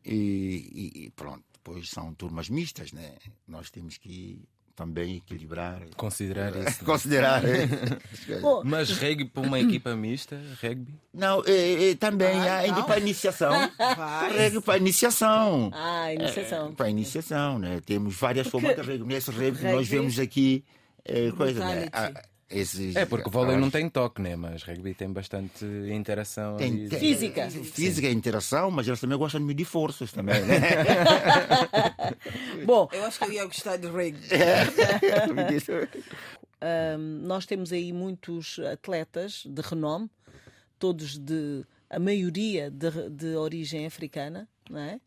[0.04, 3.12] E, e- e pronto, depois são turmas mistas, né?
[3.46, 4.40] Nós temos que
[4.74, 6.82] também equilibrar, Considerar isso.
[6.84, 7.42] considerar.
[8.42, 10.94] Bom, Mas rugby para uma equipa mista, rugby?
[11.14, 12.86] Não, é, é, também Ah, há ainda não.
[12.86, 13.52] para a iniciação.
[14.36, 15.70] Regra para a iniciação.
[15.72, 16.74] ah, iniciação.
[16.74, 17.80] Para a iniciação, né?
[17.86, 19.06] Temos várias Porque- formas de regra.
[19.06, 20.62] Nesse regra que nós vemos aqui,
[21.06, 21.88] é, coisa, né?
[21.92, 22.12] Ah,
[22.48, 24.36] esses- É, porque o vôlei não tem toque, né?
[24.36, 26.56] Mas rugby tem bastante interação.
[26.56, 27.50] Tem, e- tem- Física.
[27.50, 30.60] Física e interação, mas eles também gostam de medir forças também, né?
[32.64, 34.26] Bom, Eu acho que eu ia gostar de rugby.
[36.98, 40.10] hum, nós temos aí muitos atletas de renome,
[40.78, 41.64] todos de.
[41.90, 45.00] a maioria de, de origem africana, não é?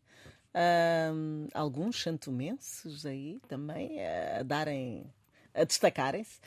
[1.54, 5.04] Alguns santomenses aí também eh, a darem.
[5.54, 6.38] A destacarem-se.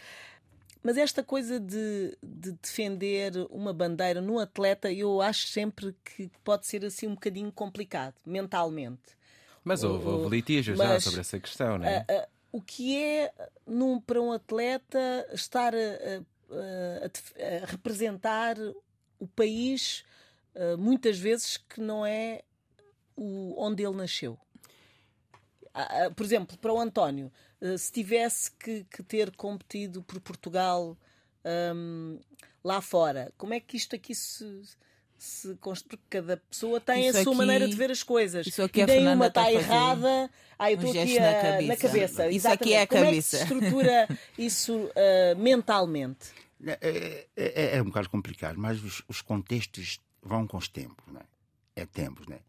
[0.83, 6.67] Mas esta coisa de, de defender uma bandeira num atleta, eu acho sempre que pode
[6.67, 9.17] ser assim um bocadinho complicado, mentalmente.
[9.63, 11.75] Mas houve, houve litígios já Mas, sobre essa questão?
[11.75, 13.33] Ah, ah, o que é
[13.65, 18.57] num, para um atleta estar a, a- representar
[19.19, 20.03] o país
[20.53, 22.41] ah, muitas vezes que não é
[23.15, 24.37] o, onde ele nasceu?
[25.73, 27.31] Ah, ah, por exemplo, para o António,
[27.61, 30.97] ah, se tivesse que, que ter competido por Portugal
[31.43, 32.17] ahm,
[32.63, 34.61] lá fora, como é que isto aqui se.
[35.15, 38.45] Se porque cada pessoa tem Isso a sua aqui- maneira de ver as coisas.
[38.45, 40.29] isso aqui e a nenhuma Fernanda está tá a errada.
[40.59, 41.67] Ah, eu um estou aqui gesto na a- cabeça.
[41.67, 42.27] na cabeça.
[42.29, 42.89] Isso aqui é a exatamente.
[42.89, 43.37] Como cabeça.
[43.37, 44.07] É que se estrutura
[44.37, 46.27] isso ah, mentalmente?
[46.65, 51.21] É, é- é um bocado complicado, mas os, os contextos vão com os tempos, né?
[51.73, 52.39] É tempos, né?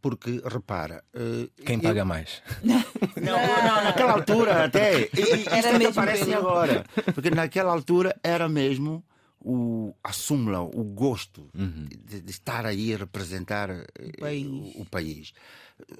[0.00, 1.02] Porque, repara.
[1.12, 2.40] eh, Quem eu- paga mais?
[2.62, 2.82] Não,
[3.22, 5.00] não, naquela altura até.
[5.00, 6.84] E, e isto Era é que aparece agora.
[7.14, 9.04] Porque naquela altura era mesmo
[9.40, 13.86] o, a súmula, o gosto de, de estar aí a representar eh,
[14.20, 14.46] país.
[14.46, 15.32] o, o país.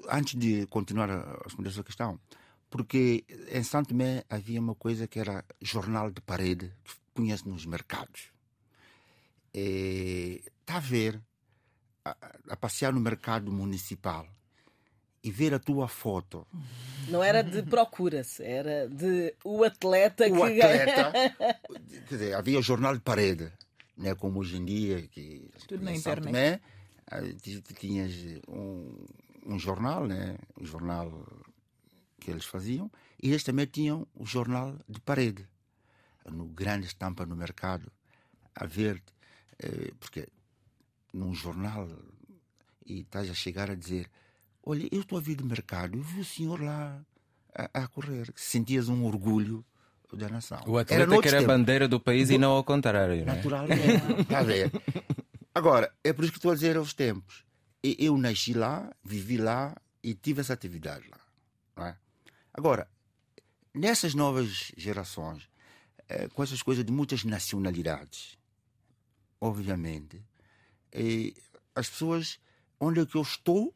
[0.09, 2.17] Antes de continuar a responder a sua questão,
[2.69, 7.65] porque em Santo Tomé havia uma coisa que era jornal de parede, que punha-se nos
[7.65, 8.29] mercados.
[9.53, 11.19] Está a ver,
[12.21, 14.27] a, a passear no mercado municipal
[15.23, 16.47] e ver a tua foto
[17.09, 21.11] Não era de procura-se, era de o atleta o que atleta.
[22.07, 23.51] quer dizer, havia o jornal de parede,
[23.97, 25.01] né, como hoje em dia.
[25.07, 26.25] Que, Tudo na São internet.
[26.25, 26.61] Tomé,
[27.07, 28.13] ah, ti- ti- tinhas
[28.47, 28.95] um,
[29.45, 31.11] um jornal, né, um jornal
[32.19, 32.89] que eles faziam,
[33.21, 35.45] E eles também tinham o jornal de parede,
[36.25, 37.91] no grande estampa no mercado,
[38.55, 39.01] a ver,
[39.57, 40.27] eh, porque
[41.13, 41.87] num jornal,
[42.85, 44.09] e estás a chegar a dizer:
[44.63, 47.01] Olha, eu estou a vir do mercado, eu vi o senhor lá
[47.55, 48.31] a, a correr.
[48.35, 49.65] Sentias um orgulho
[50.13, 50.61] da nação.
[50.65, 53.21] O atleta que era a bandeira do país e não ao contrário.
[53.21, 53.25] É?
[53.25, 54.21] Naturalmente.
[54.21, 54.71] Está a ver?
[55.53, 57.45] Agora, é por isso que estou a dizer aos tempos.
[57.83, 61.87] Eu nasci lá, vivi lá e tive essa atividade lá.
[61.87, 61.95] é?
[62.53, 62.87] Agora,
[63.73, 65.49] nessas novas gerações,
[66.07, 68.37] eh, com essas coisas de muitas nacionalidades,
[69.39, 70.21] obviamente,
[70.91, 71.33] eh,
[71.75, 72.39] as pessoas,
[72.79, 73.75] onde é que eu estou,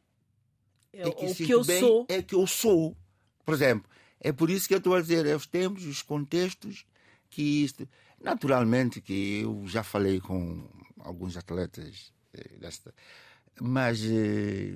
[0.92, 2.06] É é que, o que eu bem, sou.
[2.08, 2.96] é que eu sou.
[3.44, 6.86] Por exemplo, é por isso que eu estou a dizer, é os tempos, os contextos,
[7.30, 7.88] que isto.
[8.20, 10.66] Naturalmente que eu já falei com
[11.00, 12.94] alguns atletas eh, desta,
[13.60, 14.72] mas eh,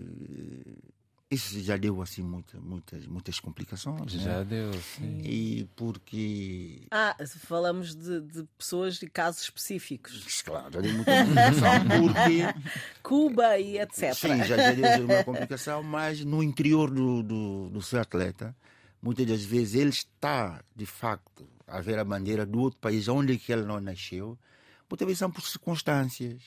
[1.31, 4.15] isso já deu assim muita, muitas, muitas complicações.
[4.15, 4.23] né?
[4.23, 5.21] Já deu, sim.
[5.23, 6.87] E porque.
[6.91, 10.41] Ah, falamos de, de pessoas e casos específicos.
[10.43, 12.63] Claro, já deu muita complicação, porque.
[13.03, 14.15] Cuba e etc.
[14.15, 18.57] Sim, já, já deu uma complicação, mas no interior do, do, do seu atleta,
[19.03, 23.37] muitas das vezes ele está, de facto, a ver a bandeira do outro país onde
[23.37, 24.39] que ele não nasceu,
[24.89, 26.43] muitas vezes são por circunstâncias.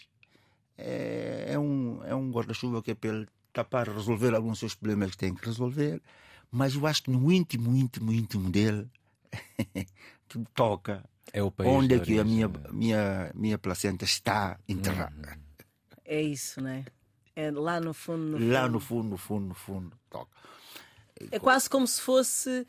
[0.75, 4.75] É, é um, é um guarda-chuva que é para ele tapar, resolver alguns dos seus
[4.75, 6.01] problemas que tem que resolver,
[6.49, 8.89] mas eu acho que no íntimo, íntimo, íntimo dele,
[10.27, 11.03] tudo toca.
[11.33, 11.69] É o país.
[11.69, 12.59] Onde é que a minha, né?
[12.71, 15.37] minha, minha placenta está enterrada?
[16.03, 16.85] É isso, né?
[17.35, 18.37] É lá no fundo.
[18.37, 18.71] No Lá fundo.
[18.73, 20.31] no fundo, no fundo, no fundo, toca.
[21.31, 22.67] É quase como se fosse.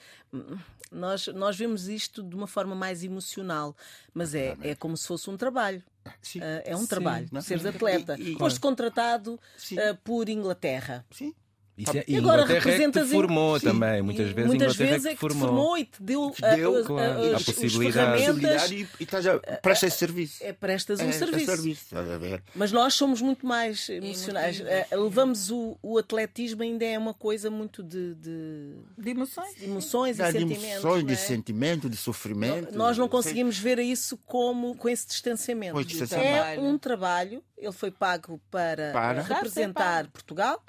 [0.93, 3.75] Nós, nós vemos isto de uma forma mais emocional,
[4.13, 5.83] mas é, é como se fosse um trabalho.
[6.21, 6.41] Sim.
[6.43, 6.87] Ah, é um Sim.
[6.87, 8.17] trabalho, Não, seres e- atleta.
[8.19, 9.39] e- e- Foste contratado
[9.79, 11.05] ah, por Inglaterra.
[11.11, 11.35] Sim.
[11.77, 13.67] Isso é- E e agora Inglaterra é que representas formou Sim.
[13.67, 14.03] também.
[14.03, 15.49] Muitas vezes muitas Inglaterra vezes é é que que te te formou.
[15.57, 17.93] formou e te deu, deu, ah, claro, as- a as possibilidade.
[17.93, 18.27] ferramentas.
[18.27, 20.45] Possibilidade e, e estás a prestar esse serviço.
[20.45, 21.51] É, prestas um É, serviço.
[21.51, 22.43] é serviço, a?
[22.55, 24.61] Mas nós somos muito mais emocionais.
[24.61, 24.87] Emotivas.
[24.93, 29.55] Eh, levamos o, o atletismo ainda é uma coisa muito de, de- De emoções.
[29.57, 30.65] de emoções Dá e de sentimentos.
[30.73, 31.17] emoções, não de é?
[31.17, 32.77] sentimento, de sofrimento.
[32.77, 33.11] Nós não Sim.
[33.11, 35.73] conseguimos ver isso como com esse distanciamento.
[35.73, 36.45] Com distanciamento.
[36.45, 39.21] É um trabalho, ele foi pago para, Para.
[39.21, 40.63] eh, representar Portugal.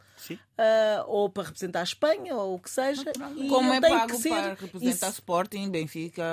[0.57, 3.11] Ah, ou para representar a Espanha, ou o que seja.
[3.35, 5.19] E Como é pago que ser para representar isso.
[5.19, 6.23] Sporting, Benfica,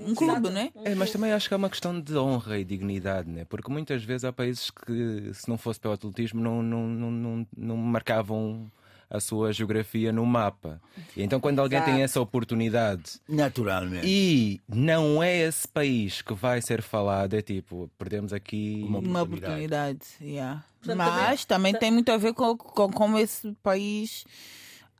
[0.00, 0.70] um clube, né?
[0.84, 3.44] É, mas também acho que é uma questão de honra e dignidade, né?
[3.44, 7.46] porque muitas vezes há países que, se não fosse pelo atletismo, não, não, não, não,
[7.56, 8.70] não marcavam
[9.10, 10.80] a sua geografia no mapa.
[11.16, 12.04] E então, quando alguém tem Exato.
[12.04, 14.06] essa oportunidade Naturalmente.
[14.06, 18.84] e não é esse país que vai ser falado, é tipo, perdemos aqui.
[18.86, 19.52] Uma Uma oportunidade.
[19.64, 20.00] oportunidade.
[20.22, 20.64] yeah.
[20.80, 24.24] Portanto, Mas também tem muito a ver com, com como esse país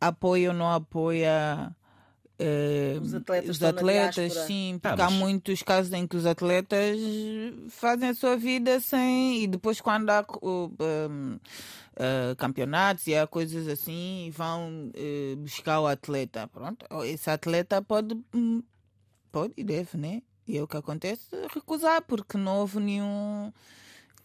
[0.01, 1.71] apoia ou não apoia.
[2.41, 6.25] Eh, Os atletas os atletas, sim, Ah, porque há mas- muitos casos em que os
[6.27, 6.97] atletas
[7.69, 9.43] fazem a sua vida sem.
[9.43, 15.81] E depois, quando há uh, um, uh, campeonatos e há coisas assim, vão uh, buscar
[15.81, 16.49] o atleta.
[16.49, 18.63] Pronto, esse atleta pode, hum,
[19.31, 20.23] pode e deve, né?
[20.49, 23.53] E é o que acontece, recusar, porque não houve nenhum.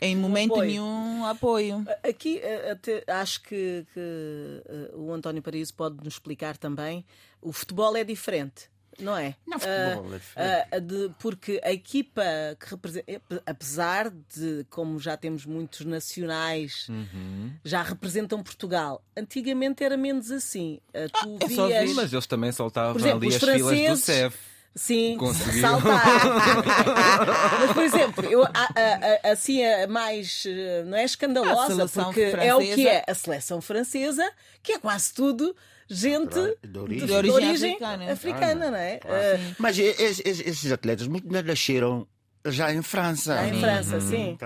[0.01, 0.67] Em momento apoio.
[0.69, 1.86] nenhum apoio.
[2.03, 7.05] Aqui eh, até acho que, que, eh, o António Paraíso pode nos explicar também.
[7.41, 9.36] O futebol é diferente, não é?
[9.47, 10.67] Não, futebol é diferente.
[10.71, 12.23] Ah, de- porque a equipa
[12.60, 17.51] que representa, apesar de, como já temos muitos nacionais, Uhum.
[17.63, 19.03] já representam Portugal.
[19.15, 20.79] Antigamente era menos assim.
[20.93, 21.88] Ah, tu é só vias.
[21.89, 21.93] ver.
[21.95, 24.55] Mas eles também soltavam exemplo, ali as filas do CEF.
[24.75, 25.61] Sim, Conseguiu.
[25.61, 26.03] saltar.
[27.61, 32.21] Mas, por exemplo, eu, a- a- a- assim, a mais eh, não é escandalosa, porque
[32.21, 34.29] é o que francesa- é a seleção francesa,
[34.61, 35.55] que é quase tudo
[35.88, 37.07] gente De origem.
[37.07, 38.11] de, De origem africana.
[38.11, 38.99] africana, não é?
[39.05, 42.05] Eh, Mas esses, esses- atletas muitos nasceram
[42.47, 43.47] já em França.
[43.47, 44.38] em França, sim.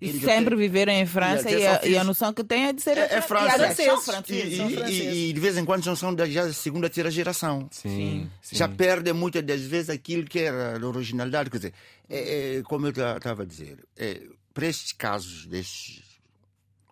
[0.00, 2.96] E sempre viveram em França E a, e a noção que tem é de ser
[2.98, 3.82] É, é fran- França.
[3.82, 4.52] e são E- franceses.
[4.52, 5.16] E, são e- franceses.
[5.16, 7.68] e de vez em quando já são da já da segunda, terceira geração.
[7.70, 8.56] Sim, sim.
[8.56, 11.50] Já perdem muitas das vezes aquilo que era a originalidade.
[11.50, 11.74] Quer dizer,
[12.08, 14.22] é, é, como eu estava a dizer, é,
[14.54, 16.02] para estes casos, destes,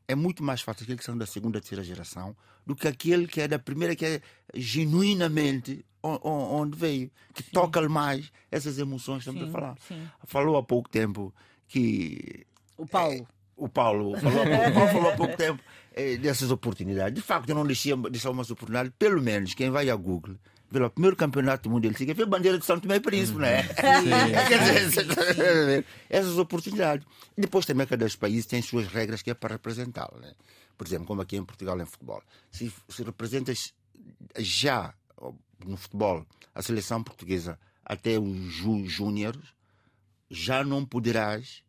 [0.06, 2.34] é muito mais fácil aquele que são da segunda, terceira geração
[2.68, 4.20] do que aquele que é da primeira, que é
[4.54, 9.76] genuinamente onde veio, que toca-lhe mais essas emoções que estamos a Sim, falar.
[9.88, 10.08] sim.
[10.26, 11.34] Falou há pouco tempo
[11.66, 13.26] que O Paulo.
[13.56, 15.60] o Paulo falou, há pouco- Paulo falou há pouco tempo
[15.94, 17.14] eh, dessas oportunidades.
[17.14, 18.92] De facto, eu não deixei deixar umas oportunidades.
[18.98, 20.36] Pelo menos quem vai a Google,
[20.70, 23.38] vê lá, o primeiro campeonato mundial, fica vê a bandeira de São Tomé e Príncipe,
[23.38, 23.62] não é?
[24.48, 27.06] Quer dizer, essas oportunidades.
[27.36, 30.20] E depois também cada país tem suas regras que é para representá-lo.
[30.20, 30.32] Né?
[30.78, 32.22] Por exemplo, como aqui em Portugal em futebol.
[32.50, 33.74] Se, se representas
[34.38, 34.94] já
[35.66, 38.52] no futebol, a seleção portuguesa até os
[38.86, 39.42] júniores,
[40.30, 41.64] já não poderás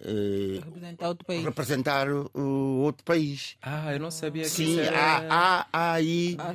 [0.00, 1.44] eh, Representar outro país.
[1.44, 3.56] representar o outro país.
[3.62, 4.98] Ah, eu não sabia que Sim, isso era...
[4.98, 6.52] há, há, há aí Há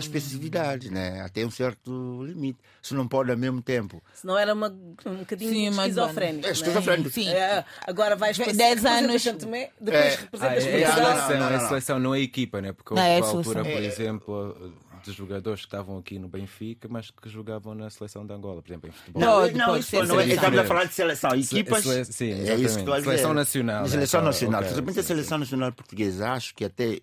[0.00, 0.88] especificidades.
[0.88, 1.20] há né?
[1.20, 2.58] até um certo limite.
[2.80, 4.02] Se não pode ao mesmo tempo.
[4.14, 4.68] Senão era uma,
[5.06, 6.44] um bocadinho Sim, esquizofrénico.
[6.44, 7.10] É não esquizofrénico.
[7.10, 7.28] Sim.
[7.28, 10.14] É, agora vais para Dez representas anos- Santo Tomé, depois É.
[10.14, 11.02] Ah, representas é, é a Portugal.
[11.02, 11.68] Não, não, seleção, não, é a não.
[11.68, 12.72] seleção, não é a equipa, né?
[12.72, 13.64] Porque Não, houve é altura, seleção.
[13.64, 18.32] por exemplo, de jogadores que estavam aqui no Benfica, mas que jogavam na seleção de
[18.32, 19.22] Angola, por exemplo, em futebol.
[19.22, 20.26] Não, Não, pode isso não é.
[20.28, 21.30] Estamos a falar de seleção.
[21.34, 21.82] Equipas.
[21.84, 23.10] sele- sim, é isso que estou a dizer.
[23.10, 23.86] Seleção nacional?
[23.88, 24.60] Seleção nacional.
[24.60, 27.00] ok, De repente, a sim, seleção nacional portuguesa, acho que até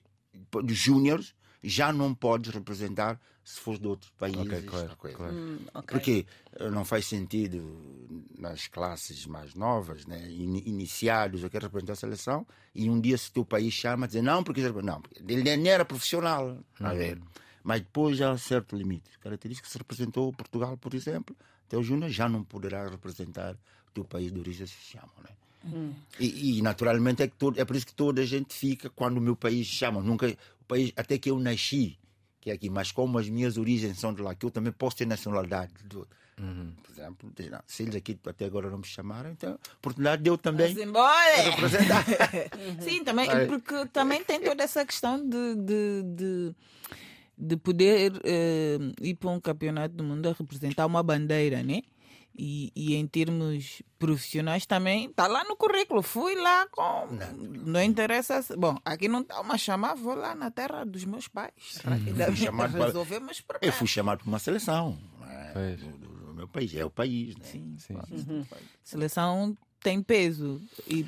[0.63, 1.33] de júniores
[1.63, 4.41] já não podes representar se fores de outros países.
[4.41, 5.17] Ok, claro, coisa.
[5.17, 5.33] claro.
[5.33, 5.87] Hum, ok.
[5.87, 6.25] Porque
[6.59, 11.95] eh, não faz sentido nas classes mais novas, né, in- iniciados, eu quero representar a
[11.95, 15.67] seleção, e um dia se o teu país chama, dizer não, porque não, ele nem
[15.67, 17.19] era profissional, a ver.
[17.69, 19.11] Mas depois já há certo limite.
[19.19, 21.35] Característica que se representou Portugal, por exemplo,
[21.67, 25.29] até o Júnior já não poderá representar o teu país de origem, se chama, né?
[26.19, 29.17] E, e, naturalmente é, que todo, é por isso que toda a gente fica quando
[29.17, 30.01] o meu país chama.
[30.01, 31.95] Nunca, o país, até que eu nasci,
[32.41, 34.97] que é aqui, mas como as minhas origens são de lá, que eu também posso
[34.97, 35.71] ter nacionalidade.
[35.85, 36.07] Do,
[36.81, 37.31] Por exemplo,
[37.67, 40.89] se eles aqui até agora não me chamaram, então a oportunidade de eu também Vamos
[40.89, 41.41] embora!
[41.43, 42.03] representar.
[42.81, 46.55] Sim, também, porque também tem toda essa questão de, de, de,
[47.39, 51.81] de poder eh, ir para um campeonato do mundo a representar uma bandeira, né?
[52.41, 56.01] E, e em termos profissionais também está lá no currículo.
[56.01, 57.07] Fui lá com.
[57.65, 58.41] Não, interessa.
[58.41, 61.51] se- Bom, aqui não está uma chamada, vou lá na terra dos meus pais.
[62.35, 63.75] Chamado para- resolver meus Eu problemas.
[63.75, 65.51] fui chamado para uma seleção não é?
[65.53, 65.79] Pois.
[65.81, 67.35] do, do- do meu país, é o país.
[67.35, 67.43] Né?
[67.45, 67.75] Sim.
[67.77, 68.45] Sim.
[68.83, 70.61] Seleção tem peso.
[70.87, 71.05] E,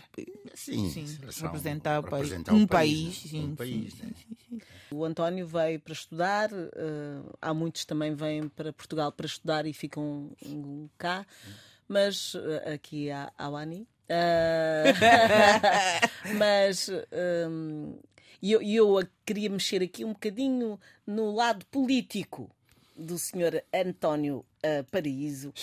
[0.53, 2.29] Sim, Sim, representar o país.
[2.29, 3.29] representar Um o país, né?
[3.29, 4.13] sim, um país, sim, né?
[4.91, 9.73] O António veio para estudar, eh, há muitos também vêm para Portugal para estudar e
[9.73, 11.25] ficam hum, cá,
[11.87, 13.87] mas eh, aqui há, há o Ani.
[14.09, 14.93] Eh,
[16.37, 16.89] mas
[18.41, 22.49] e eu, e eu queria mexer aqui um bocadinho no lado político
[22.95, 25.53] do senhor António eh, Paraíso.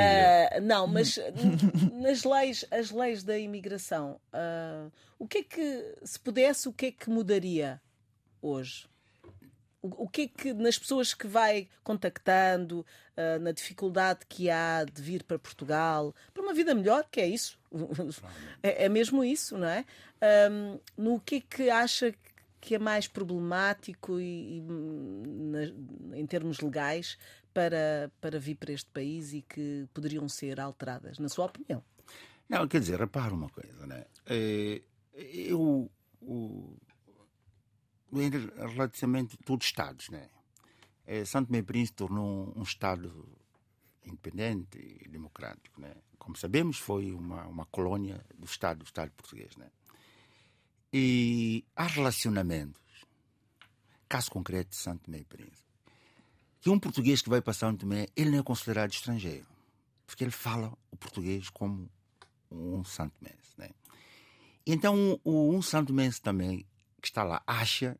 [0.00, 1.18] Ah, não, mas
[1.92, 6.86] nas leis, as leis da imigração, ah, o que é que, se pudesse, o que
[6.86, 7.80] é que mudaria
[8.40, 8.86] hoje?
[9.82, 14.84] O, o que é que nas pessoas que vai contactando, ah, na dificuldade que há
[14.84, 17.58] de vir para Portugal, para uma vida melhor, que é isso,
[18.62, 19.84] é, é mesmo isso, não é?
[20.20, 22.33] Ahm, no que é que acha que
[22.72, 27.18] é mais problemático e, e, na- em termos legais
[27.52, 31.82] para, para vir para este país e que poderiam ser alteradas, na sua opinião?
[32.48, 34.04] Não, quer dizer, repara uma coisa, né?
[35.14, 36.76] Eu, o,
[38.12, 40.28] em relativamente a todos os Estados, né?
[41.26, 43.26] Santo e Príncipe tornou um Estado
[44.04, 45.94] independente e democrático, né?
[46.18, 49.70] Como sabemos, foi uma, uma colônia do Estado, do Estado português, né?
[50.96, 52.80] E há relacionamentos,
[54.08, 55.66] caso concreto de Santo Tomé e Príncipe,
[56.60, 59.44] que um português que vai para Santo Tomé, ele não é considerado estrangeiro,
[60.06, 61.90] porque ele fala o português como
[62.48, 63.70] um santo mense, né?
[64.64, 66.64] Então, o um santo mense também,
[67.02, 67.98] que está lá, acha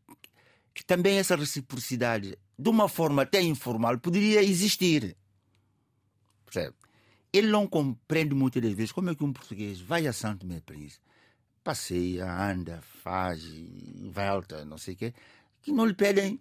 [0.73, 5.17] que também essa reciprocidade, de uma forma até informal, poderia existir.
[6.45, 6.77] Percebe?
[7.33, 10.61] Ele não compreende muitas das vezes como é que um português vai a Santo Tomé
[10.61, 11.04] Príncipe,
[11.65, 13.43] passeia, anda, faz,
[14.13, 15.15] volta, não sei o quê,
[15.63, 16.39] que não lhe pedem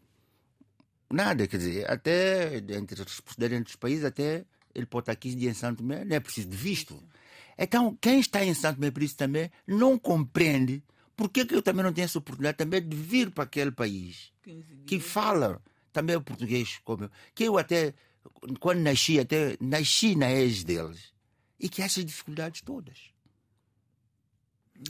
[1.10, 5.36] nada, quer dizer, até entre, as reciprocidades entre os países, até ele pode estar 15
[5.36, 7.02] dias em Santo Tomé, não é preciso de visto.
[7.58, 10.84] Então, quem está em Santo Tomé e Príncipe também não compreende
[11.16, 14.34] porque que eu também não tenho essa oportunidade também de vir para aquele país
[14.86, 17.12] que fala também o português como eu.
[17.36, 17.94] Que eu até,
[18.60, 21.14] quando nasci, até nasci na ex deles
[21.60, 23.13] e que essas dificuldades todas.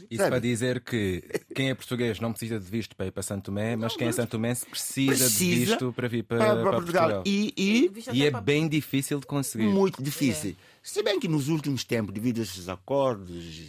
[0.09, 0.29] Isso Sabe?
[0.29, 1.23] para dizer que
[1.55, 4.11] quem é português não precisa de visto para ir para Santo Tomé, mas quem é
[4.11, 7.09] Santo Tomé precisa, de Precisa visto para vir para, Para, para Portugal.
[7.09, 7.23] Portugal.
[7.25, 9.65] E, e E é bem difícil de conseguir.
[9.67, 10.55] muito difícil.
[10.81, 13.61] Se bem que nos últimos tempos, devido a esses acordos,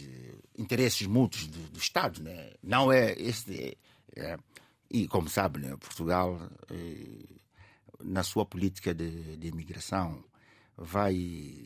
[0.57, 2.51] interesses mútuos do, do Estado, né?
[2.61, 3.77] não é este.
[4.15, 4.37] é-
[4.89, 5.75] e como sabe, né?
[5.77, 6.39] Portugal,
[6.71, 7.25] eh,
[8.03, 10.23] na sua política de, de imigração,
[10.77, 11.57] vai,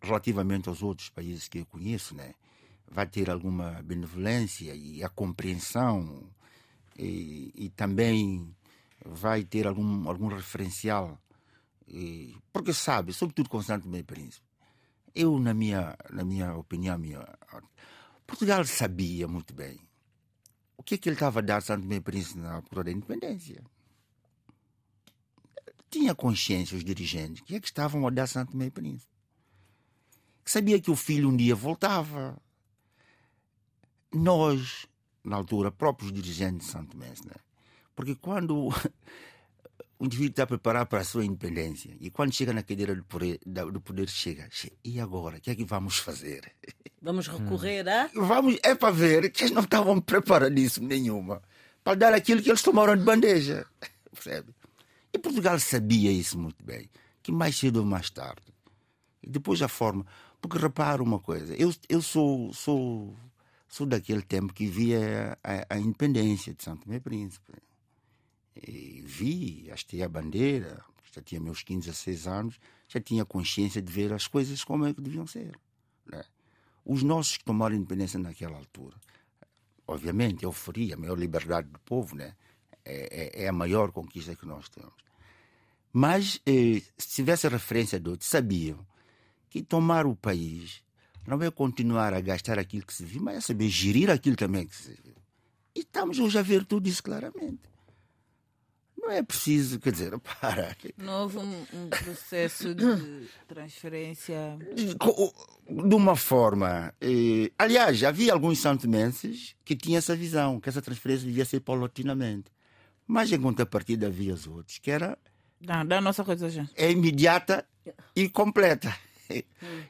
[0.00, 2.32] relativamente aos outros países que eu conheço, né?
[2.90, 6.28] Vai ter alguma benevolência e a compreensão
[6.98, 8.54] e, e também
[9.04, 11.18] vai ter algum, algum referencial
[11.86, 14.46] e- porque sabe, sobretudo com Santo Tomé e Príncipe,
[15.14, 17.26] eu, na minha, na minha opinião, minha,
[18.26, 19.80] Portugal sabia muito bem
[20.76, 22.92] o que é que ele estava a dar a Santo e Príncipe na altura da
[22.92, 23.62] independência.
[25.90, 29.10] tinha consciência, os dirigentes, que é que estavam a dar Santo Meio Príncipe.
[30.44, 32.40] Que sabia que o filho um dia voltava.
[34.12, 34.86] Nós,
[35.24, 37.34] na altura, próprios dirigentes de Santo Mês, né?
[37.94, 38.74] porque quando o
[40.00, 43.80] indivíduo está preparado para a sua independência e quando chega na cadeira do poder, do
[43.80, 44.48] poder chega,
[44.84, 45.38] e agora?
[45.38, 46.52] O que é que vamos fazer?
[47.00, 48.10] Vamos recorrer a.
[48.12, 51.40] Vamos, é para ver que eles não estavam preparadíssimos nenhuma
[51.84, 53.64] para dar aquilo que eles tomaram de bandeja.
[54.12, 54.52] Percebe?
[55.12, 56.90] E Portugal sabia isso muito bem,
[57.22, 58.42] que mais cedo ou mais tarde.
[59.22, 60.04] E depois a forma.
[60.40, 63.16] Porque repara uma coisa, eu, eu sou, sou,
[63.68, 67.52] sou daquele tempo que via a, a independência de Santo Tomé Príncipe.
[68.56, 73.92] E vi, hastei a bandeira, já tinha meus 15, 16 anos, já tinha consciência de
[73.92, 75.56] ver as coisas como é que deviam ser.
[76.06, 76.24] Né?
[76.84, 78.96] Os nossos que tomaram independência naquela altura,
[79.86, 82.34] obviamente, euforia, a maior liberdade do povo, né?
[82.88, 84.94] é, é, é a maior conquista que nós temos.
[85.92, 88.78] Mas, eh, se tivesse referência de outros, sabiam
[89.50, 90.82] que tomar o país
[91.28, 94.66] não é continuar a gastar aquilo que se viu, mas é saber gerir aquilo também
[94.66, 95.14] que se viu.
[95.74, 97.68] E estamos hoje a ver tudo isso claramente.
[98.96, 100.76] Não é preciso, quer dizer, para.
[100.96, 104.58] Não houve um, um processo de transferência.
[104.74, 106.92] De uma forma.
[107.00, 112.50] Eh, aliás, havia alguns santomenses que tinham essa visão, que essa transferência devia ser paulatinamente.
[113.06, 115.18] Mas em contrapartida havia os outros, que era.
[115.60, 116.68] Não, da nossa coisa já.
[116.74, 117.66] É imediata
[118.16, 118.94] e completa.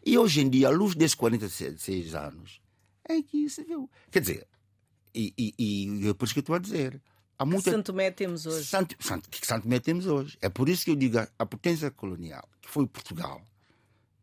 [0.05, 2.61] E hoje em dia, à luz desses 46 anos,
[3.05, 3.91] é que se viu.
[4.11, 4.47] Quer dizer,
[5.15, 7.01] e, e, e é por isso que eu estou a dizer.
[7.39, 7.71] Há muita...
[7.71, 8.65] Santo Tomé temos hoje.
[8.67, 10.37] Santo, Santo, que Santo Tomé temos hoje.
[10.41, 13.41] É por isso que eu digo a, potência colonial, que foi Portugal,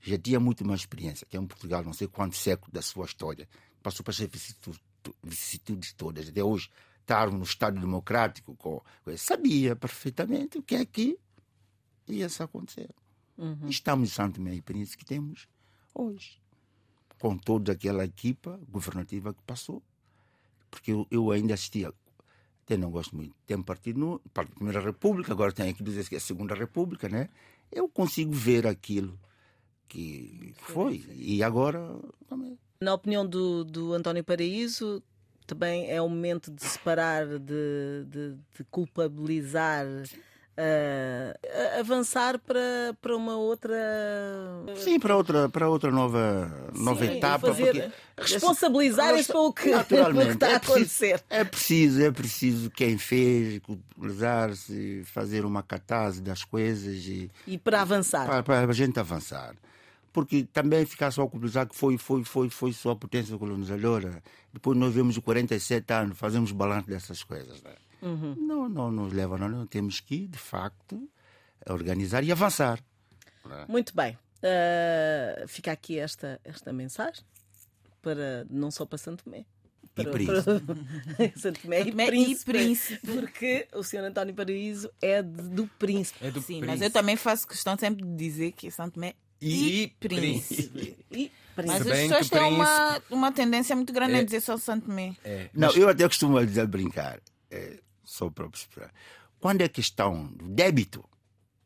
[0.02, 3.06] já tinha muito mais experiência, que é um Portugal, não sei quantos séculos da sua
[3.06, 3.48] história,
[3.82, 4.20] passou para as
[5.24, 6.28] vicissitudes todas.
[6.28, 8.82] Até hoje, estarmos no Estado Democrático, com,
[9.18, 11.18] sabia perfeitamente o que é que
[12.08, 12.90] ia se acontecer.
[13.38, 13.68] Uhum.
[13.68, 15.48] Estamos em Santo e Príncipe que temos
[15.94, 16.42] hoje,
[17.20, 19.82] com toda aquela equipa governativa que passou.
[20.70, 21.94] Porque eu, eu ainda assistia
[22.66, 23.36] até não gosto muito.
[23.46, 26.56] Tem um partido no, a Primeira República, agora tem aqui dizer que é a Segunda
[26.56, 27.30] República, né?
[27.72, 29.20] Eu consigo ver aquilo
[29.88, 31.06] que foi.
[31.16, 31.80] E agora
[32.28, 32.58] também.
[32.82, 35.02] Na opinião do, do António Paraíso,
[35.46, 39.86] também é o momento de separar, de, de, de culpabilizar
[40.58, 43.76] uh, avançar para, para uma outra.
[44.78, 47.48] Sim, para outra, para outra nova, nova Sim, etapa.
[47.48, 51.24] Fazer, responsabilizar-se pelo que, naturalmente, que está a é acontecer.
[51.30, 57.82] É preciso, é preciso quem fez, culpabilizar-se, fazer uma catase das coisas e, e para
[57.82, 58.26] avançar.
[58.26, 59.56] Para, para a gente avançar
[60.14, 64.24] porque também ficar só culpabilizar que foi, foi, foi, foi só a potência colonizadora.
[64.54, 67.62] Depois nós vemos os 47 anos, fazemos balanço dessas coisas.
[67.62, 67.74] Né?
[68.02, 68.36] Uhum.
[68.36, 69.66] Não, não nos leva, não, não.
[69.68, 71.10] Temos que, de facto,
[71.70, 72.80] organizar e avançar.
[73.50, 73.66] É?
[73.72, 74.18] Muito bem.
[74.38, 77.24] Uh, fica aqui esta, esta mensagem,
[78.02, 79.46] para, não só para Santo Tomé.
[79.94, 80.44] Para, e Príncipe.
[80.44, 81.32] Para...
[81.40, 83.08] Santo Tomé e, príncipe, e Príncipe.
[83.08, 86.20] Porque o senhor António Paraíso é de, do Príncipe.
[86.26, 86.68] É do Sim, príncipe.
[86.68, 90.70] mas eu também faço questão sempre de dizer que Santo Tomé e, e Príncipe.
[90.70, 91.06] príncipe.
[91.12, 94.88] E Mas as pessoas têm uma, uma tendência muito grande é, a dizer só Santo
[94.88, 95.16] Tomé.
[95.24, 97.20] É, não, eu até costumo dizer brincar.
[97.50, 97.80] É,
[98.32, 98.92] para esperar.
[99.40, 101.04] Quando é questão do débito,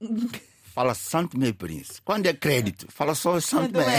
[0.73, 2.01] fala Santo Meio Príncipe.
[2.03, 3.89] Quando é crédito, fala só Santo Meio.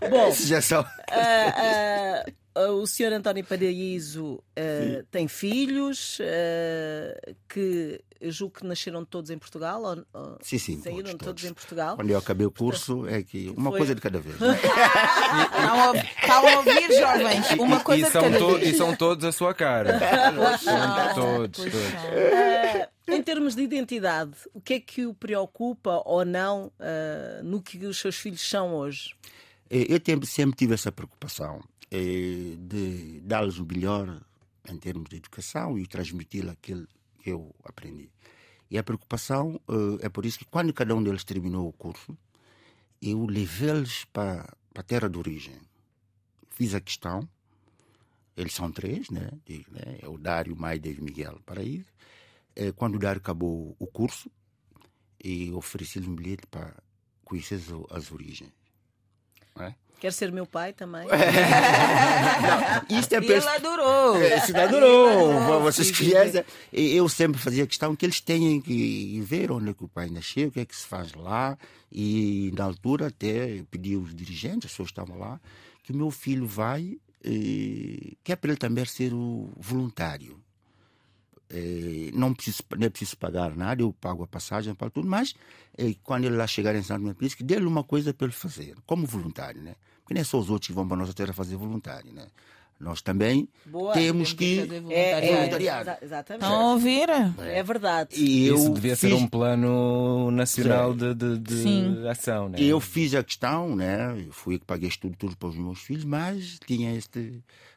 [0.10, 0.82] Bom, já são.
[0.82, 9.04] Uh, uh, o senhor António Paraíso uh, tem filhos uh, que eu julgo que nasceram
[9.04, 11.96] todos em Portugal ou, ou sim, sim, saíram todos, todos, em Portugal.
[11.96, 13.78] Quando eu acabei o curso é que uma Foi...
[13.78, 14.36] coisa de cada vez.
[15.30, 16.02] Né?
[16.20, 18.74] Estão a ouvir, jovens, uma coisa e, de cada vez.
[18.74, 19.98] E são todos a sua cara.
[21.14, 21.68] todos, todos.
[21.70, 26.72] Uh, em termos de identidade, o que é que o preocupa ou não
[27.44, 29.14] no que os seus filhos são hoje?
[29.70, 34.22] Eu sempre tive essa preocupação é de dar-lhes o melhor
[34.68, 36.86] em termos de educação e transmitir aquilo
[37.20, 38.10] que eu aprendi.
[38.70, 39.60] E a preocupação
[40.00, 42.16] é por isso que quando cada um deles terminou o curso,
[43.02, 45.56] eu levei-los para, para a terra de origem.
[46.50, 47.28] Fiz a questão,
[48.36, 49.30] eles são três, né?
[49.48, 49.98] né?
[50.00, 51.90] É o Dário, o Maida e o Miguel Paraíso.
[52.54, 54.30] É, quando o Dário acabou o curso,
[55.22, 56.74] e ofereci-lhes um bilhete para
[57.24, 58.52] conhecer as, as origens.
[59.58, 59.74] É?
[60.00, 61.06] Quer ser meu pai também?
[62.88, 63.44] não, isto é e pers...
[63.44, 64.16] ele adorou.
[64.16, 65.60] É, isso adorou.
[65.60, 66.42] Vocês conhecem.
[66.72, 70.48] Eu sempre fazia questão que eles tenham que ver onde é que o pai nasceu,
[70.48, 71.58] o que é que se faz lá.
[71.92, 75.38] E na altura até pedi aos dirigentes, as pessoas estavam lá,
[75.82, 80.40] que o meu filho vai, e, que é para ele também ser o voluntário.
[81.50, 85.34] Eh, não, preciso, não é preciso pagar nada, eu pago a passagem para tudo, mas
[85.76, 88.34] eh, quando ele lá chegar em Santo Tomé e Príncipe, dê-lhe uma coisa para ele
[88.34, 89.74] fazer, como voluntário, né?
[90.02, 92.26] Porque não é só os outros que vão para a nossa terra fazer voluntário, né?
[92.80, 93.92] Nós também Boa.
[93.92, 94.60] temos que.
[94.62, 95.82] fazer É, é, voluntariado.
[95.90, 96.42] exa- exatamente.
[96.44, 97.08] Estão a ouvir?
[97.10, 98.16] É verdade.
[98.18, 102.08] E eu Isso devia ser fiz- um plano nacional de, de, de Sim.
[102.08, 102.56] ação, né?
[102.58, 104.24] Eu fiz a questão, né?
[104.26, 107.20] Eu fui que paguei tudo, tudo para os meus filhos, mas tinha esta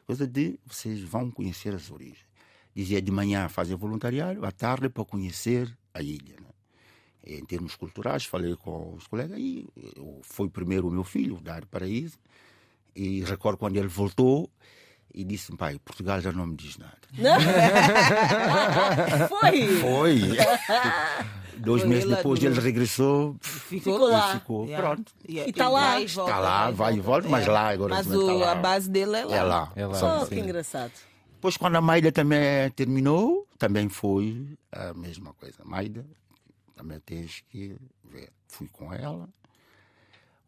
[0.06, 2.24] coisa de vocês vão conhecer as origens.
[2.74, 6.34] Dizia de manhã fazer voluntariado, à tarde para conhecer a ilha.
[6.40, 6.48] Né?
[7.38, 9.66] Em termos culturais, falei com os colegas e
[10.22, 12.18] foi primeiro o meu filho, Dário Paraíso,
[12.94, 14.50] e recordo quando ele voltou
[15.14, 16.98] e disse: pai, Portugal já não me diz nada.
[19.28, 19.68] Foi!
[19.80, 20.20] Foi!
[21.56, 23.36] Dois Foi meses depois ele regressou.
[23.40, 24.34] Ficou, Ficou lá.
[24.34, 24.88] E ficou, Yeah.
[24.88, 25.12] pronto.
[25.28, 25.48] Yeah.
[25.48, 26.00] E tá lá.
[26.00, 28.52] e Está lá, vai e volta, mas lá agora Mas também o- tá lá.
[28.52, 29.36] a base dele é lá.
[29.36, 29.72] É lá.
[29.76, 30.90] É lá, Só- Oh, que engraçado.
[31.44, 35.58] Depois, quando a Maida também terminou, também foi a mesma coisa.
[35.62, 36.02] Maida,
[36.74, 38.30] também tens que ver.
[38.48, 39.28] Fui com ela.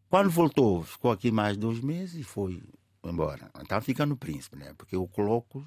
[0.09, 2.63] Quando voltou, ficou aqui mais dois meses e foi
[3.05, 3.51] embora.
[3.61, 4.73] Então fica no príncipe, né?
[4.75, 5.63] Porque eu coloco.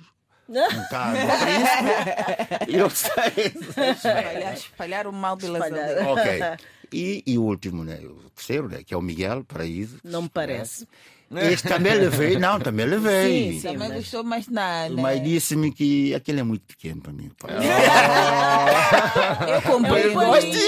[0.47, 2.75] Não está no príncipe.
[2.75, 3.91] eu sei.
[3.91, 6.07] Espalhar, espalhar o mal Espalhar.
[6.07, 6.57] aldeias.
[6.57, 6.67] ok.
[6.92, 8.00] E, e o último, né?
[8.04, 8.82] O terceiro, né?
[8.86, 9.98] Que é o Miguel Paraíso.
[10.04, 10.88] Não me parece.
[11.32, 13.52] Este também levei, não, também levei.
[13.54, 13.68] Sim, sim.
[13.74, 14.96] Também mas- gostou mais nada.
[15.00, 17.30] Mas disse-me que aquele é muito pequeno para mim.
[17.38, 17.52] pai.
[19.54, 20.04] Eu comprei.
[20.04, 20.60] É um paraíso.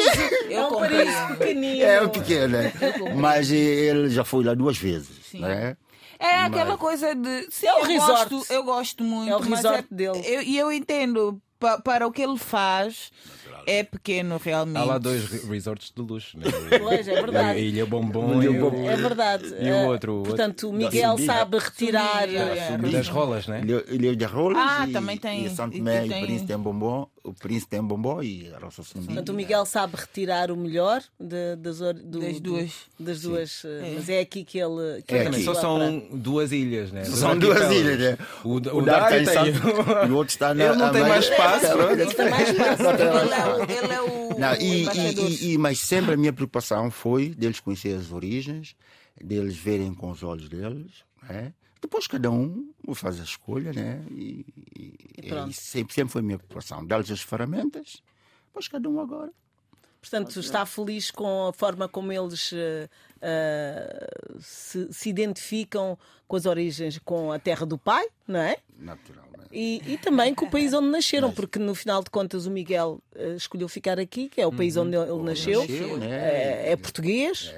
[0.50, 1.06] Eu É um comprei.
[1.06, 1.84] paraíso pequenino.
[1.84, 2.74] É o pequeno, né?
[3.16, 5.76] Mas ele já foi lá duas vezes, né?
[6.20, 7.48] É aquela coisa de.
[7.50, 8.30] Sim, É o eu resort.
[8.36, 9.32] Gosto, eu gosto muito.
[9.32, 10.22] É o mas resort dele.
[10.24, 11.42] eu- E eu, entendo.
[11.62, 13.12] Pa- para o que ele faz,
[13.68, 14.78] é pequeno realmente.
[14.82, 16.46] Há lá dois re- resorts de luxo, né?
[16.82, 17.50] Pois, é verdade.
[17.52, 19.46] A Ilha Bombom e o, É verdade.
[19.48, 20.24] E o Eh, outro?
[20.26, 22.28] Portanto, o Miguel sabe retirar.
[22.28, 22.78] É.
[22.78, 23.62] Das rolas, né?
[23.64, 27.08] Ilha, Ilha de Rolas Ah, e, também tem- e Santo Tomé e Príncipe tem bombom,
[27.24, 29.08] o Príncipe tem bombom e a Roça Sumbida.
[29.14, 32.72] Portanto, o Miguel sabe retirar o melhor de- das, or- do- Das do- duas.
[33.00, 35.02] das duas, eh, mas é aqui que ele.
[35.06, 37.04] Que É ele só são duas ilhas, né?
[37.06, 38.18] São Dois duas ilhas, né?
[38.44, 39.54] O, o, O Dário tem tem.
[39.54, 40.64] Santo- e o outro está na.
[40.66, 41.92] Ele não tem mais espaço, É.
[41.94, 42.06] Ele.
[42.06, 42.84] Não tem mais é espaço.
[42.84, 47.30] o, ele é o, Não, o e, e- e- mas sempre a minha preocupação foi
[47.30, 48.76] deles conhecer as origens,
[49.24, 50.92] deles verem com os olhos deles,
[51.30, 51.54] né?
[51.82, 54.04] Depois cada um faz a escolha, né?
[54.12, 54.46] E,
[54.78, 56.86] e- E e sempre, sempre foi a minha preocupação.
[56.86, 58.02] Dar-lhes as ferramentas,
[58.48, 59.32] depois cada um agora.
[60.00, 64.10] Portanto, está feliz com a forma como eles eh,
[64.40, 68.58] se, se identificam com as origens, com a terra do pai, não é?
[68.80, 69.32] Naturalmente.
[69.52, 73.02] E, e também com o país onde nasceram, porque no final de contas o Miguel
[73.14, 76.08] eh, escolheu ficar aqui, que é o país onde ele nasceu, Nasceu, né?
[76.68, 77.54] é, é português.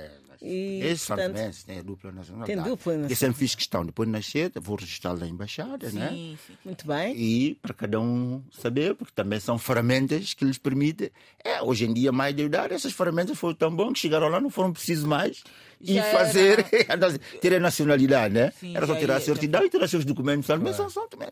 [0.45, 2.47] E, Esse portanto, Tomé tem a dupla nacionalidade.
[2.47, 3.15] Tem dupla Eu nacionalidade.
[3.15, 6.09] sempre fiz questão, depois de nascer, vou registrar na embaixada, né?
[6.09, 6.53] Sim, sim.
[6.65, 7.15] muito bem.
[7.15, 11.09] E para cada um saber, porque também são ferramentas que lhes permitem.
[11.43, 14.41] É, hoje em dia, mais de idade, essas ferramentas foram tão bom que chegaram lá,
[14.41, 15.43] não foram precisos mais.
[15.85, 16.63] E Já fazer,
[17.41, 18.53] ter a nacionalidade, né?
[18.57, 21.27] Sim, Era só tirar a certidão e tirar seus documentos, mas são são também.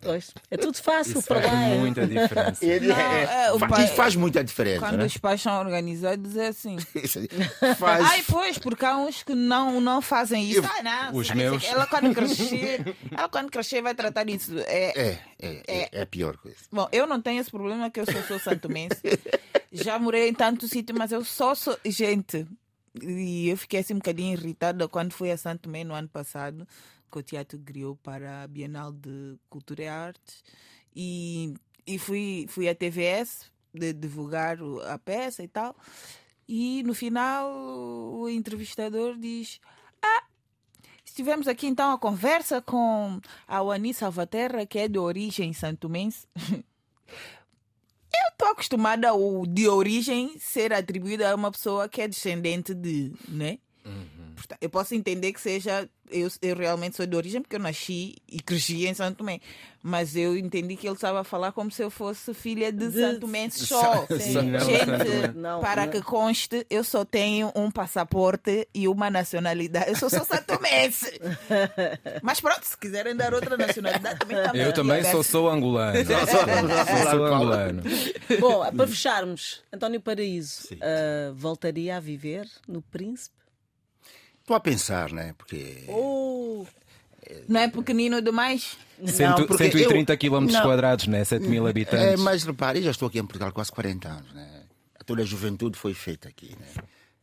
[0.00, 0.30] Pois.
[0.50, 1.68] É tudo fácil Isso para faz lá.
[1.68, 1.78] é.
[1.78, 2.64] muita diferença.
[2.64, 5.04] Ele Não, é- é, o fa- pai- Isso faz muita diferença, Quando né?
[5.04, 6.76] os pais são organizados, é assim.
[6.96, 8.04] Isso aí faz.
[8.04, 10.60] Ai, pois, porque há uns que não, não fazem isso.
[10.60, 10.82] Eu- Ah,
[11.12, 14.52] não, Os meus- Ela quando crescer, ela quando crescer vai tratar disso.
[14.60, 16.56] É, É, é, é, é a pior coisa.
[16.72, 18.96] Bom, eu não tenho esse problema que eu só sou santomense.
[19.70, 21.76] Já morei em tanto sítio, mas eu só sou.
[21.84, 22.46] Gente,
[23.00, 26.66] e eu fiquei assim um bocadinho irritada quando fui a Santo Tomé no ano passado,
[27.10, 30.44] que o teatro criou para a Bienal de Cultura e Artes.
[30.94, 31.54] E,
[31.86, 35.76] e fui, fui à TVS de divulgar a peça e tal.
[36.48, 39.60] E no final o entrevistador diz:
[40.02, 40.24] Ah,
[41.04, 46.26] estivemos aqui então a conversa com a Wani Salvaterra, que é de origem santomense.
[48.12, 53.12] Eu estou acostumada ao de origem ser atribuído a uma pessoa que é descendente de,
[53.28, 53.58] né?
[53.84, 54.19] Porta-
[54.60, 55.88] Eu posso entender que seja.
[56.10, 59.38] Eu, eu realmente sou de origem porque eu nasci e cresci em Santo Tomé.
[59.82, 63.00] Mas eu entendi que ele estava a falar como se eu fosse filha de, De-
[63.00, 64.06] Santo Tomé só.
[64.08, 64.58] Sim.
[64.58, 65.36] Gente.
[65.36, 65.92] Não, para não.
[65.92, 69.88] que conste, eu só tenho um passaporte e uma nacionalidade.
[69.90, 71.20] Eu sou só santomense.
[72.22, 75.98] Mas pronto, se quiserem dar outra nacionalidade, também está Eu também sou, sou angolano.
[76.04, 77.82] Sou, sou angolano.
[78.40, 83.39] Bom, para fecharmos, António Paraíso ah, voltaria a viver no Príncipe?
[84.50, 85.32] Estou a pensar, né?
[85.38, 85.84] Porque.
[85.86, 86.66] Ou
[87.48, 88.76] Não é pequenino demais?
[89.06, 90.62] Cento- porque 130 eu- km não.
[90.62, 91.22] quadrados, né?
[91.24, 92.20] 7 mil É, habitantes.
[92.20, 94.64] mas repare, eu já estou aqui em Portugal há quase 40 anos, né?
[95.06, 96.66] Toda a juventude foi feita aqui, né?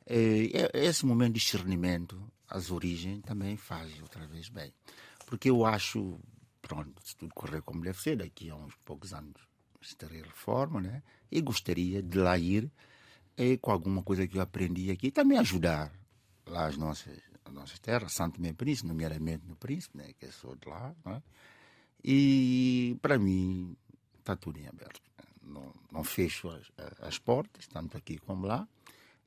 [0.06, 2.18] É, é- esse momento de discernimento,
[2.50, 4.72] as origens, também faz outra vez bem.
[5.26, 6.18] Porque eu acho,
[6.62, 9.34] pronto, se tudo correr como deve ser, daqui a uns poucos anos,
[9.82, 11.04] estarei reforma, né?
[11.30, 12.72] E gostaria de lá ir
[13.38, 15.92] eh, com alguma coisa que eu aprendi aqui, também ajudar
[16.50, 20.12] lá as nossas, as nossas terras, Santo Meio Príncipe, nomeadamente no Príncipe, né?
[20.20, 21.22] Que eu sou de lá, né?
[22.04, 23.76] E para mim
[24.20, 25.02] está tudo em aberto.
[25.44, 28.68] Não, não fecho as, as portas, tanto aqui como lá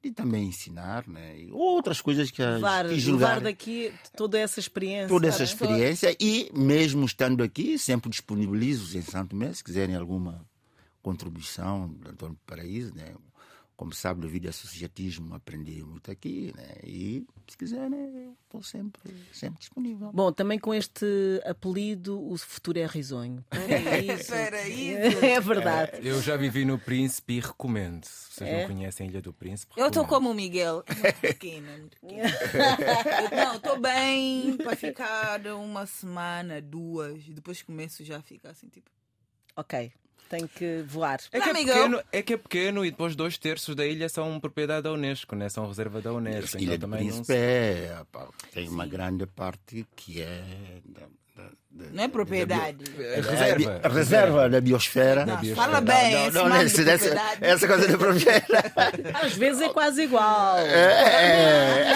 [0.02, 1.38] e também ensinar, né?
[1.38, 5.08] E outras coisas que levar, que julgar, levar daqui toda essa experiência.
[5.08, 10.44] Toda essa experiência e mesmo estando aqui, sempre disponibilizo em Santo Mês, se quiserem alguma
[11.02, 13.14] contribuição do Antônio Paraíso, né?
[13.80, 16.68] Como sabe, devido ao associatismo, aprendi muito aqui, né?
[16.84, 20.12] E se quiser, né, eu estou sempre, sempre disponível.
[20.12, 21.06] Bom, também com este
[21.46, 23.42] apelido, o futuro é risonho.
[23.50, 24.34] É isso.
[25.24, 25.92] é verdade.
[25.94, 28.04] É, eu já vivi no Príncipe e recomendo.
[28.04, 28.60] Se vocês é?
[28.60, 29.72] não conhecem a Ilha do Príncipe.
[29.74, 31.78] Eu estou como o Miguel, muito pequena.
[31.78, 32.30] Muito pequena.
[33.32, 38.90] não, estou bem para ficar uma semana, duas, depois começo já a ficar assim, tipo.
[39.56, 39.90] Ok
[40.30, 41.18] tem que voar.
[41.32, 44.38] É que é, pequeno, é que é pequeno e depois dois terços da ilha são
[44.38, 45.48] propriedade da Unesco, né?
[45.48, 46.56] são reserva da Unesco.
[46.56, 48.00] A ilha então, do Príncipe é,
[48.54, 50.44] tem uma grande parte que é
[51.72, 52.84] não é propriedade.
[52.98, 53.80] É reserva.
[53.82, 55.24] É, reserva da biosfera.
[55.24, 56.30] Não, fala bem.
[56.32, 56.82] Não, não, não essa,
[57.40, 59.02] essa coisa de propriedade.
[59.22, 60.58] Às vezes é quase igual.
[60.58, 61.92] É, é.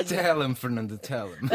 [0.00, 0.04] é.
[0.04, 1.48] Tell him, Fernando, tell him.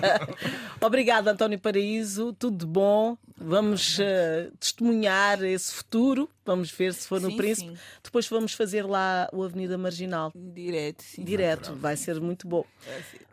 [0.80, 2.32] Obrigado, António Paraíso.
[2.32, 3.16] Tudo de bom.
[3.36, 6.30] Vamos uh, testemunhar esse futuro.
[6.46, 7.70] Vamos ver se for no sim, Príncipe.
[7.70, 7.78] Sim.
[8.02, 10.32] Depois vamos fazer lá o Avenida Marginal.
[10.34, 11.24] Direto, sim.
[11.24, 11.74] Direto.
[11.74, 12.64] Vai ser muito bom.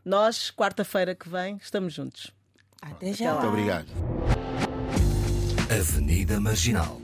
[0.03, 2.38] Nós, quarta-feira que vem, estamos juntos.
[2.82, 3.34] Até já.
[3.34, 3.88] Muito obrigado.
[5.69, 6.99] Avenida Marginal